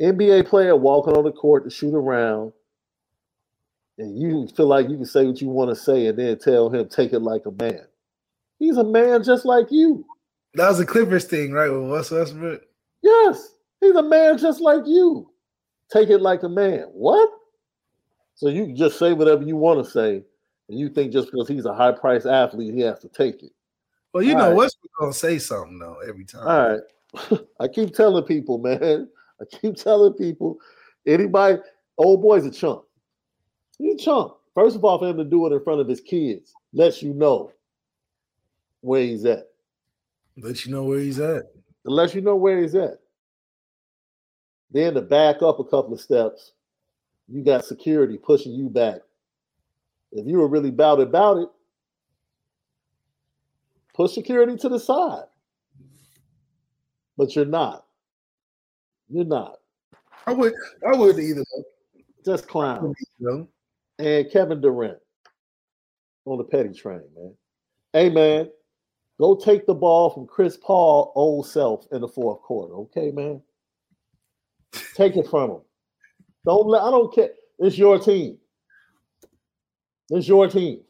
[0.00, 2.52] NBA player walking on the court to shoot around,
[3.98, 6.70] and you feel like you can say what you want to say and then tell
[6.70, 7.84] him take it like a man.
[8.58, 10.04] He's a man just like you.
[10.54, 11.70] That was a Clippers thing, right?
[11.70, 12.62] With Wes Westbrook.
[13.02, 15.30] Yes, he's a man just like you.
[15.92, 16.86] Take it like a man.
[16.92, 17.30] What?
[18.34, 20.22] So you can just say whatever you want to say,
[20.68, 23.52] and you think just because he's a high price athlete, he has to take it.
[24.12, 24.56] Well, you All know right.
[24.56, 26.46] Westbrook gonna say something though every time.
[26.46, 27.40] All right.
[27.60, 29.08] I keep telling people, man.
[29.40, 30.58] I keep telling people,
[31.06, 31.58] anybody,
[31.96, 32.82] old boy's a chump.
[33.78, 34.34] He's a chump.
[34.54, 37.14] First of all, for him to do it in front of his kids lets you
[37.14, 37.52] know
[38.80, 39.48] where he's at.
[40.36, 41.42] Let you know where he's at.
[41.84, 42.98] It lets you know where he's at.
[44.70, 46.52] Then to back up a couple of steps,
[47.28, 49.00] you got security pushing you back.
[50.12, 51.48] If you were really about about it,
[53.94, 55.24] push security to the side.
[57.16, 57.84] But you're not.
[59.08, 59.58] You're not.
[60.26, 60.52] I would.
[60.86, 61.44] I would either.
[62.24, 62.94] Just clown.
[63.18, 63.48] You know?
[63.98, 64.98] And Kevin Durant
[66.24, 67.34] on the petty train, man.
[67.92, 68.48] Hey, man,
[69.18, 73.42] go take the ball from Chris Paul old self in the fourth quarter, okay, man?
[74.94, 75.60] Take it from him.
[76.44, 76.82] Don't let.
[76.82, 77.30] I don't care.
[77.58, 78.38] It's your team.
[80.10, 80.80] It's your team.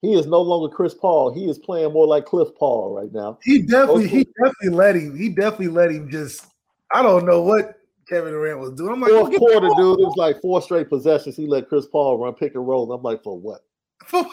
[0.00, 1.32] He is no longer Chris Paul.
[1.32, 3.38] He is playing more like Cliff Paul right now.
[3.42, 4.06] He definitely.
[4.06, 4.16] Okay.
[4.18, 5.16] He definitely let him.
[5.16, 6.46] He definitely let him just.
[6.92, 7.76] I don't know what
[8.12, 8.92] Kevin Durant was doing.
[8.92, 10.00] I'm like, Fourth "Go get the quarter, ball." dude.
[10.00, 11.34] It was like four straight possessions.
[11.36, 12.92] He let Chris Paul run pick and roll.
[12.92, 13.64] I'm like, for what?
[14.06, 14.26] For-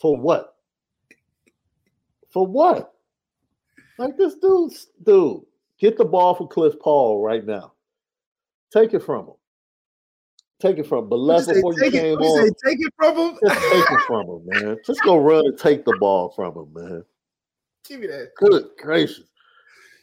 [0.00, 0.56] For what?
[2.30, 2.94] For what?
[3.98, 4.72] Like this dude,
[5.04, 5.42] dude,
[5.78, 7.74] get the ball from Cliff Paul right now.
[8.72, 9.34] Take it from him.
[10.58, 11.08] Take it from.
[11.10, 13.38] But You left before you it- came you on, say take it from him.
[13.46, 14.76] just take it from him, man.
[14.86, 17.04] Just go run and take the ball from him, man.
[17.84, 18.30] Give me that.
[18.36, 19.28] Good gracious.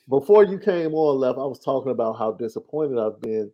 [0.10, 3.52] Before you came on, left, I was talking about how disappointed I've been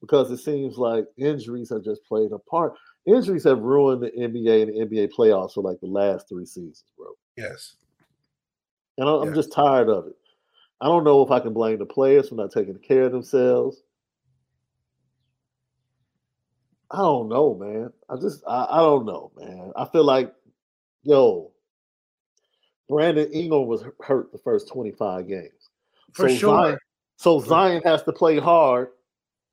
[0.00, 2.74] because it seems like injuries have just played a part.
[3.06, 6.84] Injuries have ruined the NBA and the NBA playoffs for like the last three seasons,
[6.96, 7.08] bro.
[7.36, 7.76] Yes.
[8.96, 10.16] And I'm I'm just tired of it.
[10.80, 13.82] I don't know if I can blame the players for not taking care of themselves.
[16.90, 17.92] I don't know, man.
[18.08, 19.72] I just I, I don't know, man.
[19.76, 20.32] I feel like,
[21.02, 21.52] yo,
[22.88, 25.70] Brandon Ingram was hurt the first 25 games.
[26.12, 26.56] For sure.
[26.56, 26.78] Zion,
[27.16, 28.88] so Zion has to play hard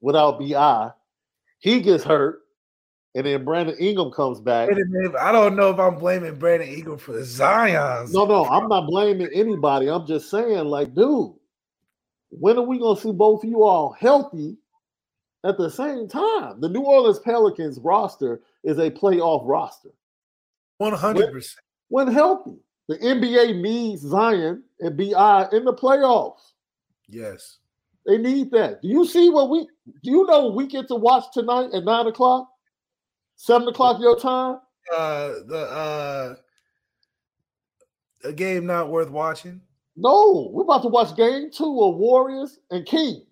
[0.01, 0.91] without BI.
[1.59, 2.41] He gets hurt,
[3.15, 4.69] and then Brandon Ingram comes back.
[4.69, 5.15] Minute.
[5.19, 8.13] I don't know if I'm blaming Brandon Ingram for Zion's.
[8.13, 9.89] No, no, I'm not blaming anybody.
[9.89, 11.34] I'm just saying, like, dude,
[12.29, 14.57] when are we gonna see both of you all healthy
[15.43, 16.59] at the same time?
[16.59, 19.89] The New Orleans Pelicans roster is a playoff roster.
[20.77, 21.63] One hundred percent.
[21.89, 22.57] When healthy,
[22.88, 26.51] the NBA needs Zion and Bi in the playoffs.
[27.07, 27.59] Yes.
[28.05, 28.81] They need that.
[28.81, 29.67] Do you see what we?
[30.03, 32.49] Do you know we get to watch tonight at nine o'clock,
[33.36, 34.59] seven o'clock your time?
[34.93, 36.36] Uh, the uh,
[38.25, 39.61] a game not worth watching.
[39.95, 43.23] No, we're about to watch Game Two of Warriors and Kings.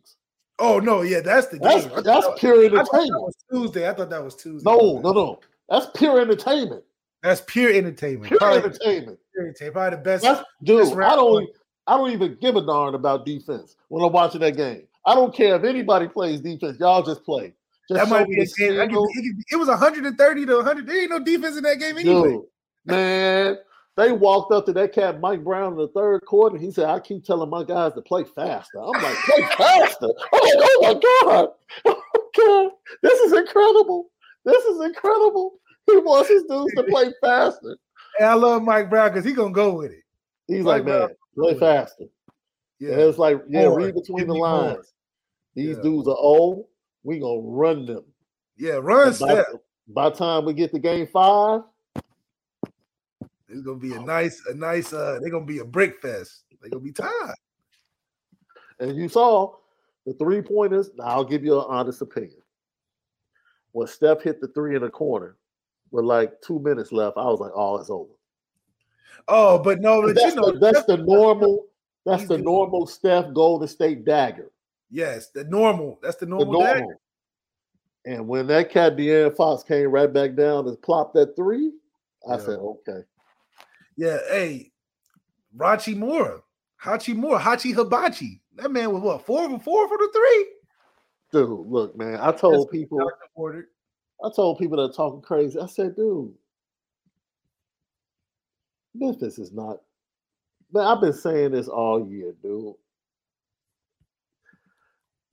[0.60, 1.98] Oh no, yeah, that's the That's game.
[1.98, 3.22] I that's pure I that entertainment.
[3.22, 3.90] was Tuesday.
[3.90, 4.70] I thought that was Tuesday.
[4.70, 5.40] No, no, no.
[5.70, 6.84] That's pure entertainment.
[7.24, 8.28] That's pure entertainment.
[8.28, 9.20] Pure Probably, entertainment.
[9.34, 9.74] pure entertainment.
[9.74, 10.24] Probably the best.
[10.24, 11.34] That's, dude, best I don't.
[11.34, 11.48] one.
[11.88, 14.84] I don't even give a darn about defense when I'm watching that game.
[15.06, 16.80] I don't care if anybody plays defense.
[16.80, 17.54] Y'all just play.
[17.90, 18.78] Just That might be a game.
[18.78, 20.88] Could, it, could, it was 130 to 100.
[20.88, 22.30] There ain't no defense in that game anyway.
[22.30, 22.44] Dude,
[22.86, 23.58] man,
[23.98, 26.58] they walked up to that cat Mike Brown in the third quarter.
[26.58, 30.40] He said, "I keep telling my guys to play faster." I'm like, "Play faster!" I'm
[30.40, 31.50] like, "Oh my god,
[31.86, 34.10] oh my god, this is incredible!
[34.46, 35.56] This is incredible!"
[35.92, 37.78] He wants his dudes to play faster.
[38.20, 40.04] And I love Mike Brown because he gonna go with it.
[40.48, 42.06] He's Mike like, "Man, play faster."
[42.80, 42.92] Yeah.
[42.94, 44.94] And it's like, yeah, read between the lines.
[45.56, 45.84] These Yeah.
[45.84, 46.68] dudes are old.
[47.04, 48.04] We gonna run them.
[48.58, 49.46] Yeah, run by, step.
[49.88, 51.62] by the time we get to game five,
[53.50, 54.94] It's gonna be a nice, a nice.
[54.94, 56.44] uh They're gonna be a brick fest.
[56.62, 57.36] They're gonna be tired.
[58.80, 59.56] and you saw
[60.06, 60.90] the three pointers.
[60.96, 62.42] Now I'll give you an honest opinion.
[63.74, 65.38] When Steph hit the three in the corner
[65.92, 68.12] with like two minutes left, I was like, "Oh, it's over."
[69.28, 71.68] Oh, but no, but that's, you know, the, that's the normal.
[72.06, 74.52] That's he's the doing- normal Steph Golden State dagger.
[74.90, 76.00] yes, the normal.
[76.02, 76.54] That's the The normal.
[76.54, 76.74] normal.
[76.74, 76.98] dagger.
[78.06, 81.72] And when that cat De'Aaron Fox came right back down and plopped that three,
[82.28, 82.40] I Yeah.
[82.40, 83.04] said, "Okay."
[83.96, 84.72] Yeah, hey,
[85.56, 86.42] Rachi Mura,
[86.82, 88.42] Hachi Mura, Hachi Hibachi.
[88.56, 90.48] That man was what four for four for the three.
[91.32, 92.16] Dude, look, man.
[92.20, 93.10] I told That's people.
[94.24, 95.60] I told people that are talking crazy.
[95.60, 96.34] I said, dude,
[98.94, 99.82] Memphis is not.
[100.72, 102.76] Man, I've been saying this all year, dude.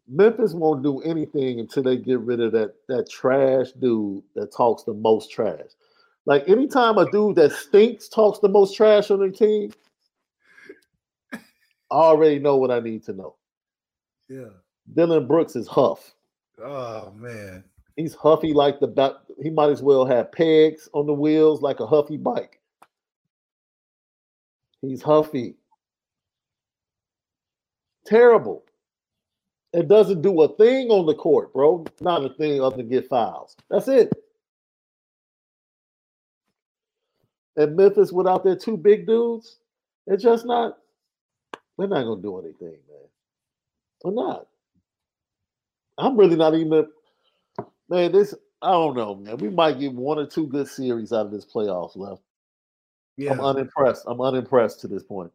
[0.09, 4.85] Memphis won't do anything until they get rid of that that trash dude that talks
[4.85, 5.71] the most trash.
[6.25, 9.73] Like anytime a dude that stinks talks the most trash on their team,
[11.33, 11.39] I
[11.91, 13.37] already know what I need to know.
[14.29, 14.49] Yeah.
[14.95, 16.15] Dillon Brooks is huff.
[16.63, 17.65] Oh man.
[17.99, 19.15] He's huffy like the back.
[19.43, 22.61] He might as well have pegs on the wheels like a huffy bike.
[24.81, 25.57] He's huffy.
[28.07, 28.65] Terrible.
[29.73, 31.85] It doesn't do a thing on the court, bro.
[32.01, 33.57] Not a thing other than get fouls.
[33.69, 34.13] That's it.
[37.57, 39.59] And Memphis without their two big dudes,
[40.07, 40.79] they're just not.
[41.77, 43.09] They're not gonna do anything, man.
[44.05, 44.47] They're not.
[45.99, 46.87] I'm really not even.
[47.89, 49.37] Man, this I don't know, man.
[49.39, 52.23] We might get one or two good series out of this playoffs left.
[53.17, 53.33] Yeah.
[53.33, 54.05] I'm unimpressed.
[54.07, 55.31] I'm unimpressed to this point.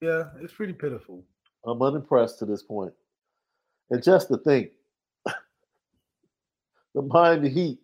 [0.00, 1.24] Yeah, it's pretty pitiful.
[1.64, 2.92] I'm unimpressed to this point.
[3.90, 4.70] And just to think,
[6.94, 7.78] the Miami Heat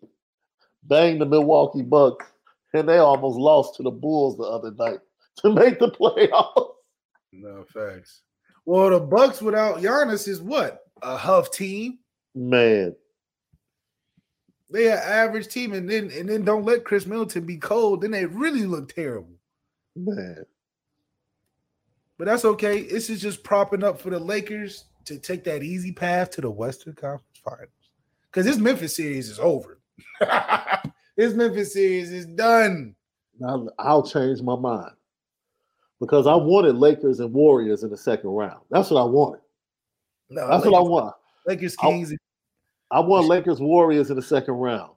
[0.84, 2.26] banged the Milwaukee Bucks,
[2.74, 5.00] and they almost lost to the Bulls the other night
[5.38, 6.74] to make the playoffs.
[7.32, 8.22] No facts.
[8.64, 11.98] Well, the Bucks without Giannis is what a huff team.
[12.34, 12.94] Man,
[14.70, 18.00] They an average team, and then and then don't let Khris Middleton be cold.
[18.00, 19.34] Then they really look terrible.
[19.94, 20.44] man.
[22.18, 22.82] But that's okay.
[22.82, 26.50] This is just propping up for the Lakers to take that easy path to the
[26.50, 27.68] Western Conference Finals.
[28.30, 29.80] Because this Memphis series is over.
[31.16, 32.94] this Memphis series is done.
[33.38, 34.92] Now I'll change my mind
[36.00, 38.60] because I wanted Lakers and Warriors in the second round.
[38.70, 39.41] That's what I wanted.
[40.32, 41.14] No, That's what I want.
[41.46, 42.14] Lakers I- Kings.
[42.90, 44.92] I want Lakers Warriors in the second round.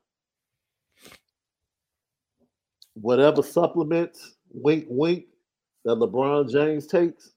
[2.96, 5.26] Whatever supplements, wink, wink,
[5.84, 7.32] that LeBron James takes,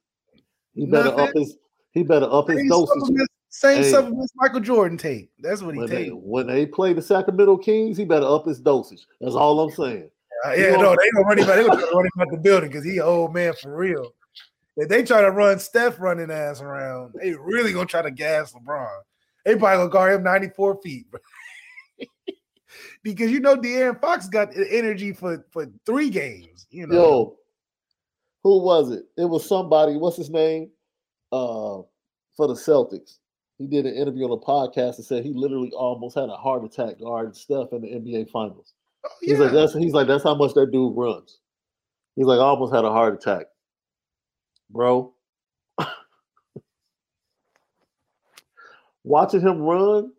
[0.75, 1.21] he better Nothing.
[1.29, 1.57] up his
[1.93, 2.89] he better up his Same dosage.
[3.01, 3.91] supplements, same Hey.
[3.91, 5.31] supplements Michael Jordan take.
[5.41, 9.05] That's what he they, when they play the Sacramento Kings, he better up his dosage.
[9.21, 10.11] That's all I'm saying.
[10.47, 11.57] Uh, yeah, gonna- no, they gonna run him out.
[11.57, 14.13] They gonna run him out the building because he an old man for real.
[14.79, 18.53] If they try to run Steph running ass around, they really gonna try to gas
[18.53, 19.01] LeBron.
[19.45, 21.07] They probably gonna guard him 94 feet.
[23.03, 26.69] because you know De'Aaron Fox got the energy for for three games.
[26.71, 27.37] You know, Yo,
[28.45, 29.05] who was it?
[29.17, 29.97] It was somebody.
[29.97, 30.71] What's his name?
[31.33, 31.83] Uh,
[32.37, 33.19] for the Celtics.
[33.59, 36.65] He did an interview on a podcast and said he literally almost had a heart
[36.65, 38.75] attack guarding Steph in the NBA Finals.
[39.21, 41.41] He's like, that's he's like, that's how much that dude runs.
[42.15, 43.47] He's like, I almost had a heart attack,
[44.71, 45.13] bro.
[49.05, 50.13] Watching him run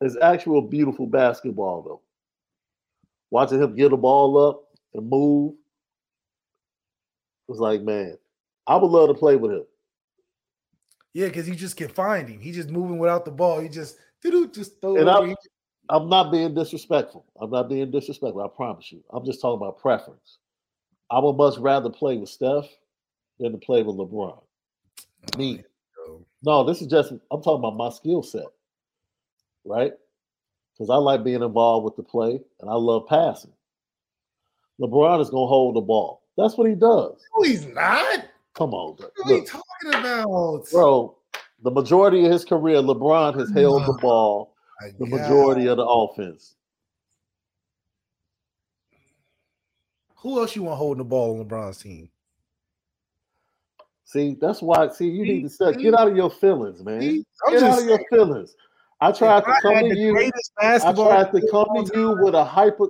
[0.00, 2.00] is actual beautiful basketball, though.
[3.30, 4.64] Watching him get the ball up
[4.94, 5.54] and move
[7.48, 8.16] was like, man,
[8.66, 9.64] I would love to play with him.
[11.14, 12.40] yeah, because you just can find him.
[12.40, 13.60] He's just moving without the ball.
[13.60, 13.96] He just
[14.52, 15.08] just throw And.
[15.08, 15.34] I'm,
[15.88, 17.24] I'm not being disrespectful.
[17.40, 18.42] I'm not being disrespectful.
[18.42, 19.04] I promise you.
[19.10, 20.38] I'm just talking about preference.
[21.10, 22.66] I would much rather play with Steph
[23.38, 24.38] than to play with LeBron.
[25.34, 25.62] Oh, Me.
[26.42, 28.44] No, this is just I'm talking about my skill set,
[29.64, 29.92] right?
[30.72, 33.52] Because I like being involved with the play and I love passing.
[34.80, 36.22] LeBron is gonna hold the ball.
[36.36, 37.24] That's what he does.
[37.36, 38.26] No, he's not.
[38.54, 40.64] Come on, What are you talking about?
[40.70, 41.16] bro.
[41.62, 44.54] The majority of his career, LeBron has held the ball
[44.98, 46.54] the majority of the offense.
[50.16, 52.10] Who else you want holding the ball on LeBron's team?
[54.06, 54.88] See, that's why.
[54.88, 57.24] See, you need to start, get out of your feelings, man.
[57.50, 58.54] Get out of your feelings.
[59.00, 60.30] I tried to come to you.
[60.64, 62.86] I tried to come to you with a hyper.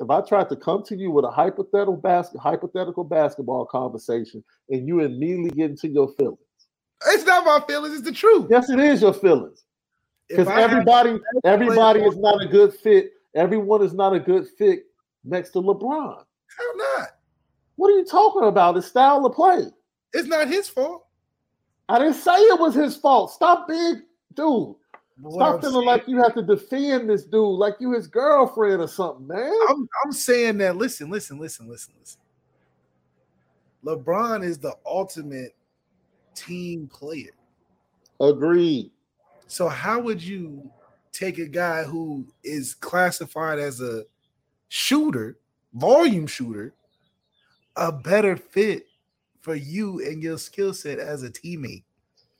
[0.00, 4.88] If I tried to come to you with a hypothetical basket, hypothetical basketball conversation, and
[4.88, 6.38] you immediately get into your feelings.
[7.08, 7.94] It's not my feelings.
[7.98, 8.46] It's the truth.
[8.48, 9.64] Yes, it is your feelings.
[10.28, 13.12] Because everybody, everybody is not a good fit.
[13.34, 14.84] Everyone is not a good fit
[15.24, 16.16] next to LeBron.
[16.16, 17.08] Hell not.
[17.76, 18.76] What are you talking about?
[18.76, 19.66] His style of play.
[20.12, 21.06] It's not his fault.
[21.88, 23.30] I didn't say it was his fault.
[23.32, 24.02] Stop being,
[24.34, 24.74] dude.
[25.20, 28.06] What Stop I'm feeling saying- like you have to defend this dude like you his
[28.06, 29.52] girlfriend or something, man.
[29.68, 30.76] I'm, I'm saying that.
[30.76, 32.20] Listen, listen, listen, listen, listen.
[33.84, 35.54] LeBron is the ultimate
[36.34, 37.30] team player.
[38.20, 38.90] Agreed.
[39.46, 40.70] So how would you
[41.12, 44.04] take a guy who is classified as a
[44.68, 45.38] shooter,
[45.74, 46.74] volume shooter,
[47.76, 48.86] a better fit
[49.48, 51.84] for you and your skill set as a teammate?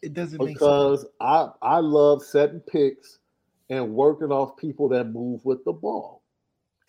[0.02, 0.60] It doesn't make sense.
[0.60, 3.18] Because I I love setting picks
[3.70, 6.22] and working off people that move with the ball.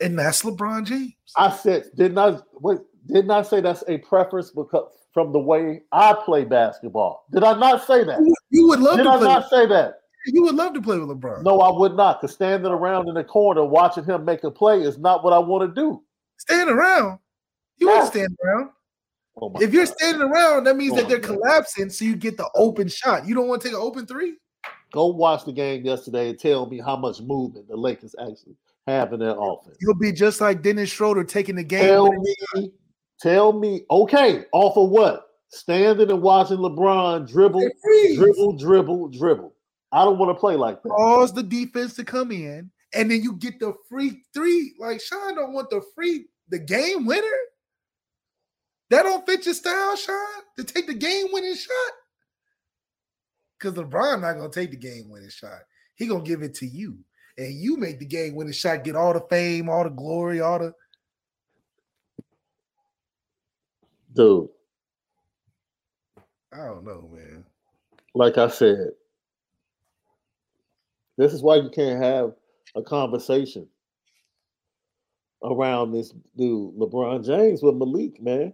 [0.01, 1.13] And that's LeBron James.
[1.37, 5.83] I said, didn't I wait, didn't I say that's a preference because from the way
[5.93, 7.25] I play basketball?
[7.31, 8.19] Did I not say that?
[8.49, 9.27] You would love Did to I play.
[9.27, 10.01] not say that?
[10.25, 11.43] You would love to play with LeBron.
[11.43, 12.21] No, I would not.
[12.21, 15.39] Because standing around in the corner watching him make a play is not what I
[15.39, 16.03] want to do.
[16.37, 17.19] Stand around.
[17.77, 17.93] You Yeah.
[17.93, 18.69] wouldn't stand around.
[19.41, 22.49] Oh If you're standing around, that means Oh that they're collapsing, so you get the
[22.55, 23.27] open shot.
[23.27, 24.35] You don't want to take an open three.
[24.91, 28.55] Go watch the game yesterday and tell me how much movement the Lakers actually
[28.87, 29.77] have in their offense.
[29.79, 31.83] You'll be just like Dennis Schroeder taking the game.
[31.83, 32.71] Tell me,
[33.21, 35.27] tell me, okay, off of what?
[35.49, 37.69] Standing and watching LeBron dribble,
[38.15, 39.53] dribble, dribble, dribble.
[39.91, 40.89] I don't want to play like that.
[40.89, 44.73] cause the defense to come in, and then you get the free three.
[44.79, 47.25] Like Sean don't want the free the game winner.
[48.89, 50.15] That don't fit your style, Sean,
[50.57, 51.93] to take the game winning shot.
[53.57, 55.59] Because LeBron not gonna take the game winning shot.
[55.95, 56.97] He gonna give it to you,
[57.37, 60.59] and you make the game winning shot, get all the fame, all the glory, all
[60.59, 60.73] the.
[64.15, 64.49] Dude,
[66.51, 67.45] I don't know, man.
[68.15, 68.89] like I said,
[71.17, 72.33] this is why you can't have
[72.75, 73.67] a conversation
[75.43, 78.53] around this dude, LeBron James with Malik, man.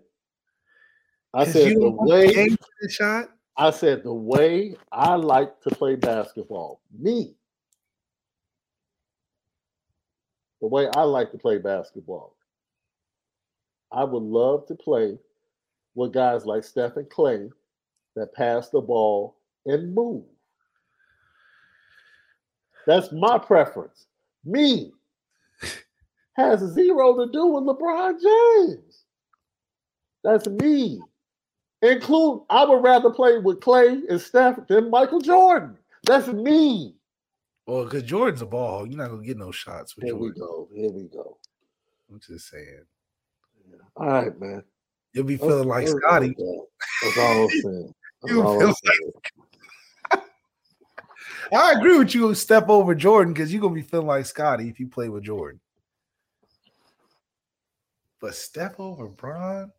[1.35, 2.57] I said you the don't the way
[2.89, 3.29] shot.
[3.57, 7.35] I said the way I like to play basketball, me,
[10.61, 12.35] the way I like to play basketball,
[13.91, 15.17] I would love to play
[15.93, 17.49] with guys like Stephen Clay
[18.15, 20.23] that pass the ball and move.
[22.87, 24.05] That's my preference.
[24.45, 24.93] Me
[26.37, 29.03] has zero to do with LeBron James.
[30.23, 31.01] That's me.
[31.81, 35.77] Include, I would rather play with Clay and Steph than Michael Jordan.
[36.03, 36.95] That's me.
[37.67, 39.95] Well, because Jordan's a ball hog, you're not gonna get no shots.
[39.95, 40.67] With Here we go.
[40.73, 41.37] Here we go.
[42.09, 42.85] I'm just saying.
[43.97, 44.63] All right, man.
[45.13, 46.35] You'll be feeling like That's- Scotty.
[47.03, 47.93] That's all I'm saying.
[48.21, 49.11] That's all I'm saying.
[51.53, 52.33] I agree with you.
[52.35, 55.59] Step over Jordan because you're gonna be feeling like Scotty if you play with Jordan.
[58.19, 59.71] But step over Bron,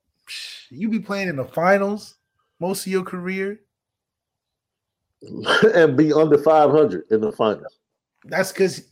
[0.70, 2.14] you be playing in the finals
[2.60, 3.60] most of your career.
[5.74, 7.78] and be under 500 in the finals.
[8.24, 8.86] That's because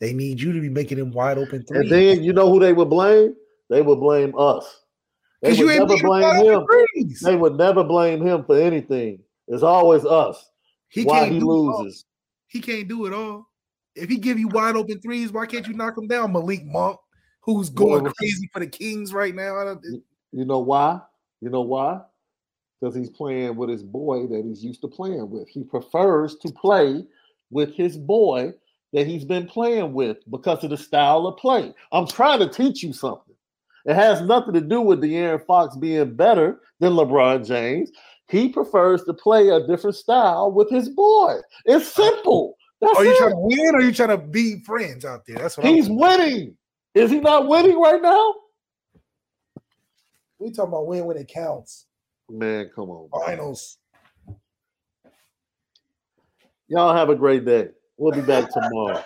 [0.00, 1.82] they need you to be making them wide open threes.
[1.82, 3.34] And then you know who they would blame?
[3.68, 4.80] They would blame us.
[5.42, 6.66] They would never blame him.
[6.66, 7.20] threes.
[7.20, 9.20] They would never blame him for anything.
[9.48, 10.50] It's always us.
[10.88, 11.82] He why can't he do it all.
[11.82, 12.04] loses.
[12.48, 13.48] he can't do it all.
[13.94, 16.98] If he give you wide open threes, why can't you knock him down, Malik Monk,
[17.40, 19.78] who's going crazy for the Kings right now?
[20.32, 21.00] You know why?
[21.40, 22.00] You know why?
[22.80, 25.48] Because he's playing with his boy that he's used to playing with.
[25.48, 27.04] He prefers to play
[27.50, 28.52] with his boy
[28.92, 31.72] that he's been playing with because of the style of play.
[31.92, 33.34] I'm trying to teach you something.
[33.86, 37.90] It has nothing to do with De'Aaron Fox being better than LeBron James.
[38.28, 41.38] He prefers to play a different style with his boy.
[41.64, 42.56] It's simple.
[42.80, 43.18] That's are you it.
[43.18, 45.36] trying to win or are you trying to be friends out there?
[45.36, 46.56] That's what He's winning.
[46.94, 48.34] Is he not winning right now?
[50.40, 51.86] We talking about win when it counts.
[52.28, 53.08] Man, come on.
[53.26, 53.78] Finals.
[56.68, 57.68] Y'all have a great day.
[57.98, 59.04] We'll be back tomorrow.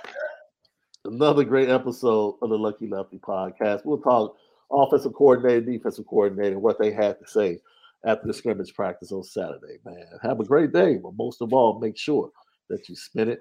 [1.04, 3.84] Another great episode of the Lucky Lefty podcast.
[3.84, 4.36] We'll talk
[4.70, 7.58] offensive coordinator, defensive coordinator, what they had to say
[8.06, 10.06] after the scrimmage practice on Saturday, man.
[10.22, 12.30] Have a great day, but most of all, make sure
[12.68, 13.38] that you spin it